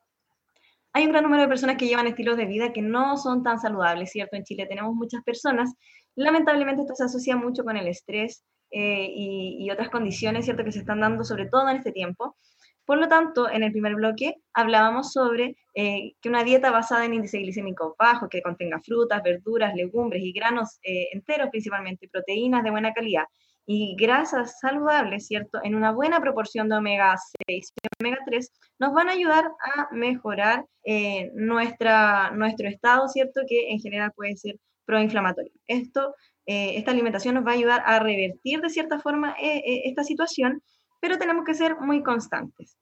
Hay 0.93 1.05
un 1.05 1.11
gran 1.13 1.23
número 1.23 1.43
de 1.43 1.49
personas 1.49 1.77
que 1.77 1.87
llevan 1.87 2.07
estilos 2.07 2.37
de 2.37 2.47
vida 2.47 2.73
que 2.73 2.83
no 2.83 3.17
son 3.17 3.43
tan 3.43 3.61
saludables, 3.61 4.11
¿cierto? 4.11 4.37
En 4.37 4.45
Chile 4.45 4.67
tenemos 4.67 4.95
muchas 4.95 5.23
personas. 5.23 5.73
Lamentablemente 6.17 6.83
esto 6.83 6.95
se 6.95 7.05
asocia 7.05 7.37
mucho 7.37 7.63
con 7.63 7.77
el 7.77 7.87
estrés 7.87 8.45
eh, 8.73 9.09
y, 9.15 9.71
otras 9.71 9.89
condiciones, 9.89 10.45
¿cierto? 10.45 10.65
Que 10.65 10.73
se 10.73 10.81
están 10.81 11.01
dando 11.01 11.25
sobre 11.25 11.47
todo 11.47 11.69
en 11.69 11.77
este 11.77 11.93
tiempo. 11.93 12.37
Por 12.85 12.99
lo 12.99 13.09
tanto, 13.09 13.49
en 13.49 13.63
el 13.63 13.73
primer 13.73 13.95
bloque 13.95 14.37
hablábamos 14.53 15.13
sobre 15.13 15.57
eh, 15.75 16.15
que 16.21 16.29
una 16.29 16.43
dieta 16.43 16.73
basada 16.73 17.05
en 17.05 17.15
índice 17.15 17.39
glicémico 17.39 17.95
bajo, 17.99 18.29
que 18.29 18.43
contenga 18.43 18.81
frutas, 18.81 19.23
verduras, 19.23 19.75
legumbres 19.75 20.23
y 20.23 20.33
granos 20.33 20.79
eh, 20.83 21.09
enteros 21.13 21.49
principalmente, 21.51 22.09
proteínas 22.09 22.65
de 22.65 22.71
buena 22.71 22.93
calidad 22.93 23.25
y 23.67 23.95
grasas 23.97 24.59
saludables, 24.59 25.29
¿cierto? 25.29 25.61
En 25.63 25.77
una 25.77 25.93
buena 25.93 26.21
proporción 26.21 26.69
de 26.69 26.77
omega 26.77 27.17
6 27.47 27.73
y 27.77 28.03
omega 28.05 28.19
3, 28.27 28.51
nos 28.81 28.93
van 28.93 29.09
a 29.09 29.13
ayudar 29.13 29.45
a 29.77 29.95
mejorar 29.95 30.67
eh, 30.85 31.31
nuestra, 31.35 32.33
nuestro 32.33 32.69
estado, 32.69 33.07
¿cierto? 33.07 33.43
Que 33.49 33.71
en 33.71 33.79
general 33.79 34.11
puede 34.17 34.37
ser 34.37 34.57
proinflamatorio. 34.87 35.53
Esto, 35.69 36.17
esta 36.47 36.91
alimentación 36.91 37.37
nos 37.37 37.47
va 37.47 37.53
a 37.53 37.55
ayudar 37.55 37.83
a 37.87 38.01
revertir 38.01 38.61
de 38.61 38.71
cierta 38.71 38.99
forma 38.99 39.37
esta 39.39 40.03
situación, 40.03 40.61
pero 41.01 41.19
tenemos 41.19 41.45
que 41.45 41.55
ser 41.55 41.77
muy 41.77 42.03
constantes. 42.03 42.77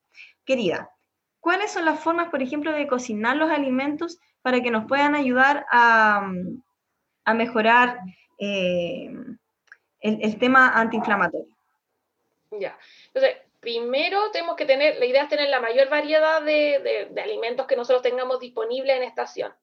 Querida, 0.45 0.91
¿cuáles 1.39 1.71
son 1.71 1.85
las 1.85 1.99
formas, 1.99 2.29
por 2.29 2.41
ejemplo, 2.41 2.71
de 2.71 2.87
cocinar 2.87 3.37
los 3.37 3.49
alimentos 3.49 4.19
para 4.41 4.61
que 4.61 4.71
nos 4.71 4.85
puedan 4.85 5.15
ayudar 5.15 5.65
a, 5.71 6.31
mejorar 7.35 7.99
el, 8.39 9.37
tema 10.39 10.69
antiinflamatorio. 10.69 11.55
Ya, 12.51 12.77
entonces, 13.13 13.37
primero 13.59 14.31
tenemos 14.31 14.55
que 14.55 14.65
tener, 14.65 14.97
la 14.97 15.05
idea 15.05 15.23
es 15.23 15.29
tener 15.29 15.49
la 15.49 15.59
mayor 15.59 15.89
variedad 15.89 16.41
de, 16.41 17.11
alimentos 17.21 17.67
que 17.67 17.75
nosotros 17.75 18.01
tengamos 18.01 18.39
disponibles 18.39 18.97
en 18.97 19.03
estación. 19.03 19.53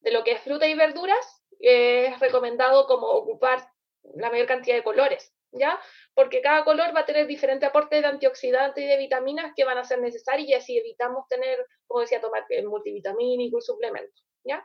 De 0.00 0.12
lo 0.12 0.22
que 0.22 0.32
es 0.32 0.40
fruta 0.40 0.66
y 0.66 0.74
verduras, 0.74 1.42
es 1.58 2.18
recomendado 2.20 2.86
como 2.86 3.06
ocupar 3.08 3.68
la 4.14 4.30
mayor 4.30 4.46
cantidad 4.46 4.76
de 4.76 4.84
colores, 4.84 5.34
¿ya? 5.52 5.80
Porque 6.14 6.40
cada 6.40 6.64
color 6.64 6.94
va 6.94 7.00
a 7.00 7.06
tener 7.06 7.26
diferente 7.26 7.66
aporte 7.66 8.00
de 8.00 8.06
antioxidantes 8.06 8.82
y 8.82 8.86
de 8.86 8.96
vitaminas 8.96 9.52
que 9.54 9.64
van 9.64 9.78
a 9.78 9.84
ser 9.84 10.00
necesarios 10.00 10.48
y 10.48 10.54
así 10.54 10.78
evitamos 10.78 11.26
tener, 11.28 11.66
como 11.86 12.00
decía, 12.00 12.20
tomar 12.20 12.44
multivitamínico 12.64 13.58
y 13.58 13.62
suplementos, 13.62 14.24
¿ya? 14.44 14.64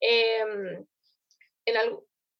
Em, 0.00 0.86
en 1.66 1.76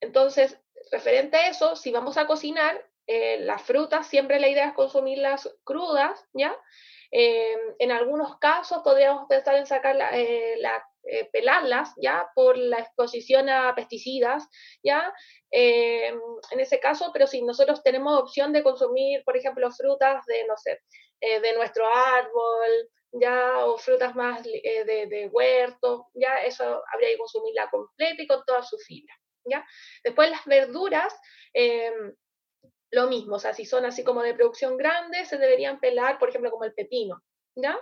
entonces, 0.00 0.60
referente 0.90 1.36
a 1.36 1.48
eso, 1.48 1.76
si 1.76 1.90
vamos 1.90 2.18
a 2.18 2.26
cocinar, 2.26 2.86
eh, 3.06 3.38
las 3.40 3.62
frutas, 3.62 4.06
siempre 4.06 4.40
la 4.40 4.48
idea 4.48 4.68
es 4.68 4.74
consumirlas 4.74 5.50
crudas, 5.64 6.26
¿ya? 6.32 6.56
Eh, 7.10 7.56
en 7.78 7.92
algunos 7.92 8.38
casos 8.38 8.82
podríamos 8.82 9.26
pensar 9.28 9.56
en 9.56 9.66
sacar 9.66 9.96
eh, 10.12 10.56
pelarlas, 11.32 11.92
¿ya? 12.00 12.26
Por 12.34 12.56
la 12.56 12.78
exposición 12.78 13.48
a 13.48 13.74
pesticidas, 13.74 14.48
¿ya? 14.82 15.12
en 15.50 16.58
ese 16.58 16.80
caso, 16.80 17.10
pero 17.12 17.28
si 17.28 17.40
nosotros 17.42 17.82
tenemos 17.84 18.18
opción 18.18 18.52
de 18.52 18.64
consumir, 18.64 19.22
por 19.24 19.36
ejemplo, 19.36 19.70
frutas 19.70 20.24
de, 20.26 20.44
no 20.48 20.56
sé, 20.56 20.80
de 21.20 21.52
nuestro 21.54 21.86
árbol, 21.86 22.90
ya, 23.12 23.64
o 23.64 23.78
frutas 23.78 24.16
más 24.16 24.42
de, 24.42 24.84
de 24.84 25.28
huerto, 25.32 26.08
ya, 26.14 26.38
eso 26.38 26.82
habría 26.92 27.10
que 27.10 27.18
consumirla 27.18 27.70
completa 27.70 28.22
y 28.22 28.26
con 28.26 28.42
toda 28.44 28.64
su 28.64 28.76
fibra. 28.78 29.14
¿ya? 29.44 29.66
Después 30.02 30.30
las 30.30 30.44
verduras, 30.44 31.14
em, 31.52 32.14
lo 32.90 33.08
mismo, 33.08 33.36
o 33.36 33.38
sea, 33.38 33.52
si 33.52 33.64
son 33.64 33.84
así 33.84 34.04
como 34.04 34.22
de 34.22 34.34
producción 34.34 34.76
grande, 34.76 35.24
se 35.24 35.38
deberían 35.38 35.80
pelar, 35.80 36.18
por 36.18 36.28
ejemplo, 36.28 36.50
como 36.50 36.64
el 36.64 36.74
pepino, 36.74 37.22
¿ya? 37.56 37.78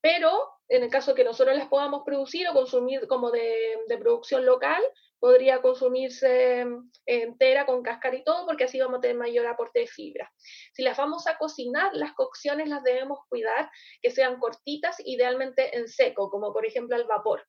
Pero 0.00 0.50
en 0.68 0.82
el 0.82 0.90
caso 0.90 1.14
que 1.14 1.24
nosotros 1.24 1.56
las 1.56 1.68
podamos 1.68 2.02
producir 2.04 2.48
o 2.48 2.52
consumir 2.52 3.06
como 3.06 3.30
de, 3.30 3.78
producción 4.00 4.44
local, 4.44 4.82
podría 5.18 5.62
consumirse 5.62 6.60
em, 6.60 6.90
entera 7.06 7.64
con 7.66 7.82
cáscara 7.82 8.16
y 8.16 8.24
todo, 8.24 8.46
porque 8.46 8.64
así 8.64 8.78
vamos 8.78 8.98
a 8.98 9.00
tener 9.00 9.16
mayor 9.16 9.46
aporte 9.46 9.80
de 9.80 9.86
fibra. 9.86 10.30
Si 10.72 10.82
las 10.82 10.98
vamos 10.98 11.26
a 11.26 11.38
cocinar, 11.38 11.94
las 11.94 12.12
cocciones 12.12 12.68
las 12.68 12.82
debemos 12.82 13.20
cuidar 13.28 13.70
que 14.02 14.10
sean 14.10 14.38
cortitas, 14.38 14.96
idealmente 15.04 15.76
en 15.76 15.88
seco, 15.88 16.30
como 16.30 16.52
por 16.52 16.66
ejemplo 16.66 16.96
al 16.96 17.04
vapor. 17.04 17.46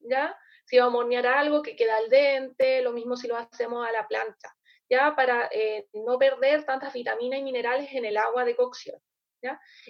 ¿Ya? 0.00 0.36
si 0.68 0.78
vamos 0.78 0.96
a 0.96 0.98
hornear 0.98 1.26
algo 1.26 1.62
que 1.62 1.74
queda 1.74 1.96
al 1.96 2.10
dente, 2.10 2.82
lo 2.82 2.92
mismo 2.92 3.16
si 3.16 3.26
lo 3.26 3.36
hacemos 3.36 3.86
a 3.86 3.90
la 3.90 4.06
plancha, 4.06 4.54
ya 4.90 5.16
para 5.16 5.48
eh, 5.50 5.88
no 5.94 6.18
perder 6.18 6.64
tantas 6.64 6.92
vitaminas 6.92 7.40
y 7.40 7.42
minerales 7.42 7.90
en 7.92 8.04
el 8.04 8.18
agua 8.18 8.44
de 8.44 8.54
cocción. 8.54 9.00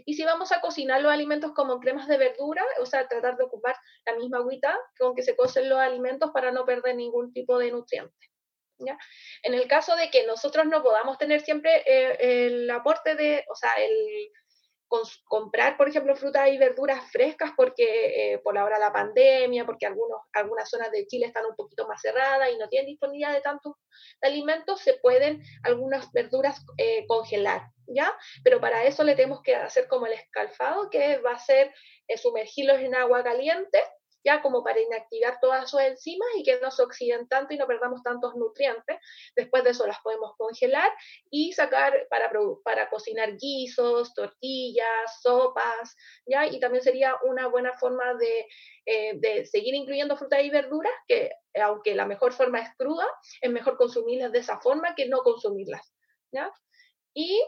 Y 0.05 0.15
si 0.15 0.25
vamos 0.25 0.53
a 0.53 0.61
cocinar 0.61 1.01
los 1.01 1.13
alimentos 1.13 1.53
como 1.53 1.81
cremas 1.81 2.09
de 2.09 2.19
verdura, 2.19 2.63
o 2.81 2.87
sea, 2.87 3.09
tratar 3.09 3.37
de 3.37 3.45
ocupar 3.45 3.77
la 4.07 4.17
misma 4.17 4.39
agüita 4.39 4.79
con 4.99 5.15
que 5.15 5.23
se 5.23 5.37
cocen 5.37 5.69
los 5.69 5.79
alimentos 5.79 6.31
para 6.33 6.53
no 6.53 6.65
perder 6.65 6.97
ningún 6.97 7.33
tipo 7.33 7.59
de 7.59 7.71
nutriente. 7.71 8.31
¿Ya? 8.81 8.97
En 9.43 9.55
el 9.55 9.67
caso 9.67 9.97
de 9.97 10.09
que 10.09 10.25
nosotros 10.25 10.67
no 10.67 10.85
podamos 10.85 11.19
tener 11.19 11.41
siempre 11.41 11.83
eh, 11.85 12.47
el 12.47 12.71
aporte 12.71 13.17
de, 13.17 13.45
o 13.51 13.57
sea, 13.57 13.73
el, 13.73 14.31
comprar, 15.25 15.77
por 15.77 15.89
ejemplo, 15.89 16.17
frutas 16.17 16.49
y 16.49 16.59
verduras 16.59 17.11
frescas 17.11 17.53
porque 17.57 18.33
eh, 18.33 18.39
por 18.39 18.55
la 18.55 18.65
hora 18.65 18.77
de 18.77 18.85
la 18.85 18.93
pandemia, 18.93 19.67
porque 19.67 19.87
algunos, 19.87 20.21
algunas 20.33 20.69
zonas 20.69 20.91
de 20.91 21.07
Chile 21.07 21.27
están 21.27 21.47
un 21.47 21.55
poquito 21.55 21.87
más 21.87 22.01
cerradas 22.01 22.51
y 22.53 22.57
no 22.57 22.69
tienen 22.69 22.87
disponibilidad 22.87 23.33
de 23.33 23.41
tantos 23.41 23.75
alimentos, 24.23 24.81
se 24.81 24.95
pueden 24.95 25.43
algunas 25.63 26.11
verduras 26.13 26.65
eh, 26.77 27.07
congelar, 27.07 27.63
¿ya? 27.87 28.13
Pero 28.43 28.61
para 28.61 28.85
eso 28.85 29.05
le 29.05 29.15
tenemos 29.15 29.43
que 29.43 29.55
hacer 29.55 29.89
como 29.89 30.07
el 30.07 30.15
escalfado, 30.15 30.91
que 30.91 31.19
va 31.19 31.33
a 31.33 31.39
ser 31.39 31.73
eh, 32.09 32.17
sumergirlos 32.17 32.79
en 32.79 32.95
agua 32.95 33.23
caliente 33.23 33.83
ya 34.29 34.43
como 34.43 34.63
para 34.63 34.79
inactivar 34.79 35.39
todas 35.41 35.71
sus 35.71 35.81
enzimas 35.81 36.29
y 36.37 36.43
que 36.43 36.61
no 36.61 36.71
se 36.71 36.83
oxiden 36.83 37.27
tanto 37.29 37.55
y 37.55 37.57
no 37.57 37.67
perdamos 37.67 38.03
tantos 38.03 38.35
nutrientes. 38.37 38.99
Después 39.35 39.65
de 39.65 39.71
eso 39.71 39.87
las 39.87 40.01
podemos 40.01 40.33
congelar 40.37 40.93
y 41.31 41.53
sacar 41.53 42.07
para, 42.11 42.31
para 42.63 42.91
cocinar 42.91 43.37
guisos, 43.39 44.13
tortillas, 44.13 45.23
sopas, 45.23 45.97
¿ya? 46.27 46.47
Y 46.47 46.61
también 46.61 46.85
sería 46.85 47.17
una 47.25 47.47
buena 47.47 47.73
forma 47.79 48.15
de, 48.15 48.47
eh, 48.85 49.13
de 49.19 49.47
seguir 49.47 49.75
incluyendo 49.75 50.19
frutas 50.19 50.43
y 50.43 50.51
verduras, 50.51 50.93
que 51.07 51.31
aunque 51.63 51.95
la 51.95 52.05
mejor 52.05 52.35
forma 52.35 52.61
es 52.61 52.69
cruda, 52.77 53.07
es 53.41 53.51
mejor 53.51 53.79
consumirlas 53.79 54.33
de 54.33 54.41
esa 54.41 54.61
forma 54.61 54.95
que 54.95 55.09
no 55.09 55.21
consumirlas, 55.21 55.91
¿ya? 56.33 56.53
Y 57.15 57.43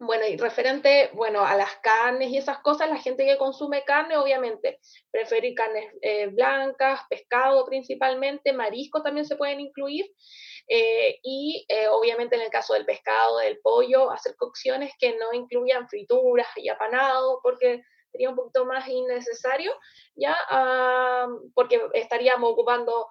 bueno, 0.00 0.26
y 0.26 0.38
referente, 0.38 1.10
bueno, 1.12 1.44
a 1.44 1.54
las 1.54 1.76
carnes 1.82 2.30
y 2.30 2.38
esas 2.38 2.60
cosas, 2.60 2.88
la 2.88 2.96
gente 2.96 3.26
que 3.26 3.36
consume 3.36 3.84
carne, 3.84 4.16
obviamente, 4.16 4.80
prefiere 5.10 5.52
carnes 5.52 5.92
eh, 6.00 6.28
blancas, 6.28 7.02
pescado 7.10 7.66
principalmente, 7.66 8.54
marisco 8.54 9.02
también 9.02 9.26
se 9.26 9.36
pueden 9.36 9.60
incluir, 9.60 10.06
eh, 10.68 11.18
y 11.22 11.66
eh, 11.68 11.88
obviamente 11.88 12.36
en 12.36 12.40
el 12.40 12.48
caso 12.48 12.72
del 12.72 12.86
pescado, 12.86 13.38
del 13.38 13.60
pollo, 13.60 14.10
hacer 14.10 14.36
cocciones 14.36 14.94
que 14.98 15.16
no 15.18 15.34
incluyan 15.34 15.86
frituras 15.86 16.48
y 16.56 16.70
apanado, 16.70 17.40
porque 17.42 17.82
sería 18.10 18.30
un 18.30 18.36
poquito 18.36 18.64
más 18.64 18.88
innecesario, 18.88 19.70
ya, 20.14 20.34
ah, 20.48 21.28
porque 21.54 21.78
estaríamos 21.92 22.50
ocupando 22.52 23.06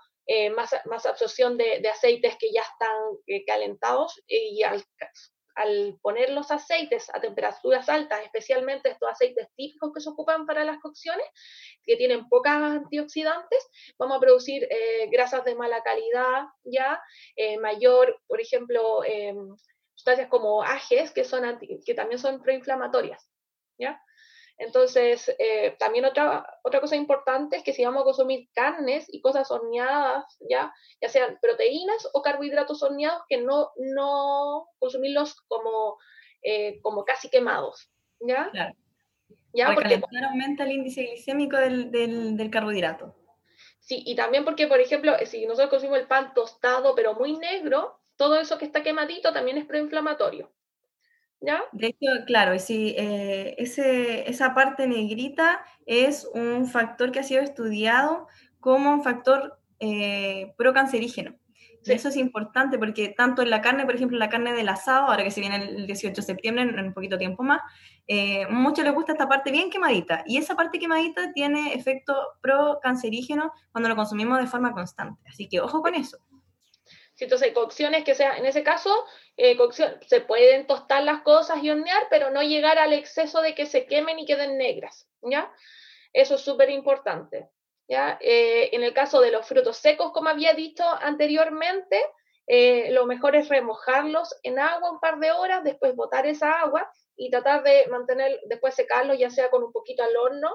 más, 0.56 0.76
más 0.86 1.08
absorción 1.08 1.58
de, 1.58 1.80
de, 1.82 1.90
aceites 1.90 2.36
que 2.40 2.52
ya 2.52 2.62
están 2.62 2.96
calentados 3.48 4.22
y 4.28 4.62
al 4.62 4.84
al 5.60 6.00
poner 6.02 6.30
los 6.30 6.52
aceites 6.52 7.10
a 7.14 7.20
temperaturas 7.20 7.90
altas, 7.90 8.22
especialmente 8.24 8.90
estos 8.90 9.10
aceites 9.10 9.48
típicos 9.56 9.92
que 9.94 10.00
se 10.02 10.10
ocupan 10.10 10.46
para 10.46 10.64
las 10.64 10.80
cocciones, 10.80 11.26
que 11.84 11.98
tienen 11.98 12.30
pocas 12.30 12.56
antioxidantes, 12.56 13.68
vamos 13.98 14.18
a 14.18 14.20
producir 14.22 14.64
eh, 14.64 15.10
grasas 15.12 15.44
de 15.44 15.56
mala 15.56 15.82
calidad, 15.84 16.46
ya 16.64 17.02
eh, 17.36 17.58
mayor, 17.58 18.22
por 18.28 18.40
ejemplo, 18.40 19.04
em, 19.04 19.56
sustancias 19.96 20.30
como 20.30 20.64
ajes, 20.64 21.12
que, 21.12 21.26
son 21.26 21.60
que 21.86 21.94
también 21.94 22.20
son 22.20 22.42
proinflamatorias, 22.42 23.30
¿ya? 23.78 24.02
Entonces, 24.60 25.34
eh, 25.40 25.78
también 25.80 26.04
otra, 26.04 26.46
otra 26.64 26.82
cosa 26.82 26.98
importante 26.98 27.56
es 27.56 27.64
que 27.64 27.72
si 27.72 27.86
vamos 27.86 28.02
a 28.02 28.04
consumir 28.04 28.50
carnes 28.54 29.06
y 29.08 29.22
cosas 29.22 29.50
horneadas, 29.52 30.38
ya, 30.50 30.74
ya 31.02 31.08
sean 31.08 31.40
proteínas 31.42 32.10
o 32.12 32.22
carbohidratos 32.22 32.84
horneados, 32.84 33.24
que 33.30 33.38
no, 33.38 33.72
no 33.78 34.68
consumirlos 34.78 35.40
como, 35.48 35.98
eh, 36.44 36.82
como 36.82 37.06
casi 37.06 37.30
quemados, 37.30 37.90
¿ya? 38.20 38.50
Claro. 38.52 38.76
¿Ya? 39.54 39.74
Porque 39.74 40.02
aumenta 40.30 40.66
el 40.66 40.74
índice 40.74 41.04
glicémico 41.04 41.56
del, 41.56 41.90
del, 41.90 42.36
del 42.36 42.52
carbohidrato. 42.52 43.16
Sí, 43.80 44.04
y 44.06 44.14
también 44.16 44.44
porque, 44.44 44.68
por 44.68 44.82
ejemplo, 44.82 45.14
si 45.26 45.46
nosotros 45.46 45.70
consumimos 45.70 46.02
el 46.02 46.08
pan 46.08 46.34
tostado 46.34 46.96
pero 46.96 47.14
muy 47.14 47.38
negro, 47.38 48.02
todo 48.18 48.38
eso 48.38 48.58
que 48.58 48.66
está 48.66 48.84
quemadito 48.84 49.32
también 49.32 49.58
es 49.58 49.66
proinflamatorio. 49.66 50.52
¿Ya? 51.42 51.62
De 51.72 51.88
hecho, 51.88 52.26
claro, 52.26 52.60
sí, 52.60 52.94
eh, 52.98 53.56
ese, 53.58 54.30
esa 54.30 54.54
parte 54.54 54.88
negrita 54.88 55.64
es 55.86 56.30
un 56.34 56.68
factor 56.68 57.12
que 57.12 57.20
ha 57.20 57.24
sido 57.24 57.42
estudiado 57.42 58.28
como 58.60 58.92
un 58.92 59.04
factor 59.04 59.58
eh, 59.80 60.54
procancerígeno. 60.58 61.36
Eso 61.86 62.10
es 62.10 62.18
importante 62.18 62.78
porque 62.78 63.10
tanto 63.10 63.42
en 63.42 63.50
la 63.50 63.62
carne, 63.62 63.86
por 63.86 63.96
ejemplo, 63.96 64.18
la 64.18 64.30
carne 64.30 64.54
del 64.54 64.68
asado, 64.68 65.08
ahora 65.08 65.24
que 65.24 65.32
se 65.32 65.40
viene 65.40 65.56
el 65.56 65.88
18 65.88 66.14
de 66.14 66.22
septiembre, 66.22 66.64
en, 66.64 66.78
un 66.78 66.94
poquito 66.94 67.18
tiempo 67.18 67.42
más, 67.44 67.62
eh, 68.08 68.46
mucho 68.50 68.84
les 68.84 68.94
gusta 68.94 69.14
esta 69.14 69.30
parte 69.30 69.52
bien 69.52 69.70
quemadita. 69.70 70.24
Y 70.26 70.38
esa 70.38 70.56
parte 70.56 70.78
quemadita 70.78 71.32
tiene 71.32 71.74
efecto 71.74 72.16
procancerígeno 72.42 73.54
cuando 73.72 73.90
lo 73.90 73.96
consumimos 73.96 74.40
de 74.40 74.48
forma 74.48 74.74
constante. 74.74 75.22
Así 75.28 75.48
que 75.48 75.62
ojo 75.62 75.82
con 75.82 75.96
eso. 75.96 76.18
Entonces, 77.26 77.54
cocciones 77.54 78.04
que 78.04 78.16
sea, 78.16 78.38
en 78.38 78.46
ese 78.46 78.64
caso, 78.64 79.06
eh, 79.38 79.58
se 80.08 80.22
pueden 80.22 80.68
tostar 80.68 81.04
las 81.04 81.22
cosas 81.22 81.64
y 81.64 81.70
hornear, 81.70 82.08
pero 82.10 82.30
no 82.32 82.42
llegar 82.42 82.78
al 82.78 82.94
exceso 82.94 83.42
de 83.42 83.56
que 83.56 83.66
se 83.66 83.86
quemen 83.86 84.20
y 84.20 84.26
queden 84.26 84.58
negras, 84.58 85.08
¿ya? 85.22 85.52
Eso 86.14 86.36
es 86.36 86.42
súper 86.42 86.70
importante, 86.70 87.50
¿ya? 87.88 88.18
Eh, 88.22 88.70
en 88.74 88.84
el 88.84 88.94
caso 88.94 89.22
de 89.22 89.32
los 89.32 89.46
frutos 89.46 89.78
secos, 89.78 90.12
como 90.12 90.30
había 90.30 90.54
dicho 90.54 90.84
anteriormente, 90.84 92.02
eh, 92.48 92.90
lo 92.92 93.06
mejor 93.06 93.36
es 93.36 93.48
remojarlos 93.48 94.36
en 94.42 94.58
agua 94.58 94.92
un 94.92 95.00
par 95.00 95.20
de 95.20 95.32
horas, 95.32 95.64
después 95.64 95.96
botar 95.96 96.26
esa 96.26 96.62
agua 96.62 96.92
y 97.16 97.30
tratar 97.30 97.62
de 97.64 97.86
mantener, 97.88 98.40
después 98.46 98.74
secarlos, 98.74 99.20
ya 99.20 99.30
sea 99.30 99.50
con 99.52 99.64
un 99.64 99.72
poquito 99.72 100.04
al 100.04 100.18
horno, 100.18 100.50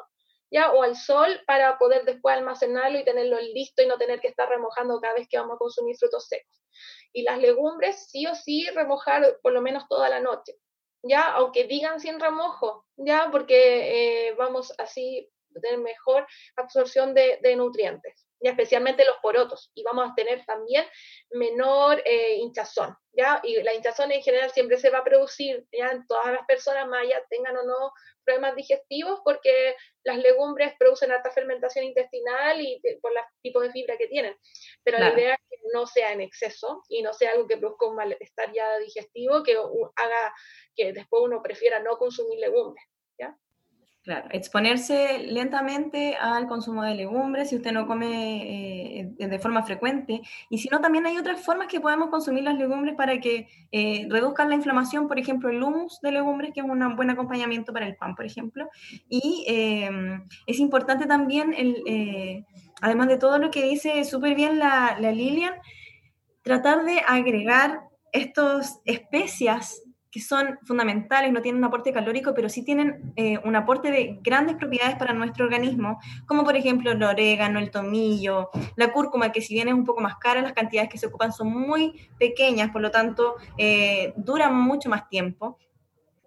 ¿ya? 0.51 0.73
O 0.73 0.83
al 0.83 0.97
sol 0.97 1.41
para 1.47 1.79
poder 1.79 2.05
después 2.05 2.37
almacenarlo 2.37 2.99
y 2.99 3.05
tenerlo 3.05 3.41
listo 3.41 3.83
y 3.83 3.87
no 3.87 3.99
tener 3.99 4.21
que 4.21 4.29
estar 4.29 4.49
remojando 4.49 5.01
cada 5.01 5.15
vez 5.15 5.29
que 5.29 5.39
vamos 5.39 5.57
a 5.57 5.59
consumir 5.59 5.97
frutos 5.97 6.27
secos. 6.29 6.63
Y 7.13 7.23
las 7.23 7.39
legumbres, 7.39 8.09
sí 8.11 8.27
o 8.27 8.35
sí, 8.35 8.67
remojar 8.75 9.39
por 9.43 9.53
lo 9.53 9.61
menos 9.61 9.87
toda 9.89 10.09
la 10.09 10.21
noche, 10.21 10.55
¿ya? 11.03 11.33
Aunque 11.33 11.65
digan 11.65 12.01
sin 12.01 12.19
remojo, 12.21 12.87
¿ya? 12.97 13.29
Porque 13.31 14.29
eh, 14.29 14.35
vamos 14.35 14.73
así 14.79 15.31
a 15.57 15.61
tener 15.61 15.79
mejor 15.79 16.27
absorción 16.57 17.15
de, 17.15 17.39
de 17.43 17.57
nutrientes 17.57 18.24
especialmente 18.51 19.05
los 19.05 19.17
porotos, 19.23 19.71
y 19.75 19.83
vamos 19.83 20.11
a 20.11 20.15
tener 20.15 20.45
también 20.45 20.85
menor 21.31 22.03
eh, 22.05 22.37
hinchazón, 22.37 22.97
¿ya? 23.13 23.41
Y 23.43 23.63
la 23.63 23.75
hinchazón 23.75 24.13
en 24.13 24.23
general 24.23 24.51
siempre 24.51 24.77
se 24.79 24.91
va 24.91 24.99
a 24.99 25.05
producir, 25.05 25.67
¿ya? 25.73 25.91
En 25.91 26.07
todas 26.07 26.33
las 26.33 26.47
personas, 26.47 26.87
más 26.87 27.05
tengan 27.29 27.57
o 27.57 27.63
no 27.65 27.93
problemas 28.25 28.57
digestivos, 28.57 29.21
porque 29.25 29.77
las 30.03 30.19
legumbres 30.19 30.75
producen 30.79 31.13
alta 31.13 31.31
fermentación 31.31 31.85
intestinal 31.85 32.61
y 32.61 32.81
por 33.01 33.13
los 33.13 33.25
tipos 33.43 33.63
de 33.63 33.71
fibra 33.71 33.97
que 33.97 34.09
tienen. 34.09 34.37
Pero 34.83 34.99
la 34.99 35.13
idea 35.13 35.35
es 35.35 35.41
que 35.51 35.57
no 35.73 35.87
sea 35.87 36.13
en 36.13 36.21
exceso 36.21 36.83
y 36.89 37.03
no 37.03 37.13
sea 37.13 37.33
algo 37.33 37.47
que 37.47 37.57
produzca 37.57 37.87
un 37.87 37.97
malestar 37.97 38.53
ya 38.53 38.79
digestivo 38.79 39.43
que 39.43 39.57
haga 39.57 40.35
que 40.75 40.93
después 40.93 41.23
uno 41.23 41.43
prefiera 41.43 41.81
no 41.81 41.97
consumir 41.99 42.39
legumbres, 42.41 42.85
¿ya? 43.19 43.37
Claro, 44.05 44.29
exponerse 44.33 45.21
lentamente 45.21 46.15
al 46.15 46.47
consumo 46.47 46.83
de 46.83 46.95
legumbres 46.95 47.49
si 47.49 47.57
usted 47.57 47.73
no 47.73 47.87
come 47.87 49.01
eh, 49.01 49.15
de 49.17 49.39
forma 49.39 49.63
frecuente. 49.63 50.21
Y 50.51 50.59
si 50.59 50.69
no, 50.69 50.83
también 50.83 51.07
hay 51.07 51.17
otras 51.17 51.41
formas 51.41 51.69
que 51.69 51.81
podemos 51.81 52.11
consumir 52.11 52.45
las 52.45 52.59
legumbres 52.59 52.97
para 52.97 53.19
que 53.19 53.49
eh, 53.73 54.07
reduzcan 54.11 54.51
la 54.51 54.57
inflamación. 54.57 55.09
Por 55.09 55.19
ejemplo, 55.19 55.49
el 55.49 55.63
humus 55.63 56.01
de 56.03 56.13
legumbres, 56.13 56.53
que 56.53 56.61
es 56.61 56.67
un 56.67 56.97
buen 56.97 57.09
acompañamiento 57.09 57.73
para 57.73 57.87
el 57.87 57.97
pan, 57.97 58.15
por 58.15 58.27
ejemplo. 58.27 58.69
Y 59.09 59.47
em, 59.49 60.29
es 60.47 60.59
importante 60.59 61.07
también, 61.07 61.55
el, 61.57 61.83
eh, 61.87 62.45
además 62.83 63.09
de 63.09 63.17
todo 63.17 63.39
lo 63.39 63.51
que 63.51 63.63
dice 63.63 64.05
súper 64.05 64.35
bien 64.35 64.59
la, 64.59 64.99
la 65.01 65.13
Lilian, 65.13 65.55
tratar 66.43 66.85
de 66.85 67.01
agregar 67.09 67.81
estas 68.13 68.83
especias 68.85 69.81
que 70.15 70.21
son 70.21 70.61
fundamentales, 70.63 71.33
no 71.33 71.43
tienen 71.43 71.59
un 71.59 71.65
aporte 71.65 71.93
calórico, 71.93 72.35
pero 72.35 72.49
sí 72.49 72.65
tienen 72.65 73.13
eh, 73.17 73.37
un 73.43 73.57
aporte 73.57 73.91
de 73.91 74.21
grandes 74.23 74.55
propiedades 74.55 74.95
para 74.95 75.13
nuestro 75.13 75.45
organismo, 75.45 75.99
como 76.25 76.45
por 76.45 76.55
ejemplo 76.55 76.93
el 76.93 77.03
orégano, 77.03 77.59
el 77.59 77.73
tomillo, 77.73 78.51
la 78.77 78.93
cúrcuma, 78.93 79.33
que 79.33 79.41
si 79.41 79.55
bien 79.55 79.67
es 79.67 79.75
un 79.75 79.85
poco 79.85 80.01
más 80.01 80.15
cara, 80.19 80.41
las 80.41 80.53
cantidades 80.53 80.89
que 80.89 80.99
se 80.99 81.09
ocupan 81.09 81.33
son 81.33 81.49
muy 81.49 82.09
pequeñas, 82.17 82.71
por 82.71 82.81
lo 82.81 82.93
tanto 82.93 83.35
eh, 83.59 84.13
duran 84.17 84.55
mucho 84.55 84.89
más 84.89 85.09
tiempo. 85.09 85.59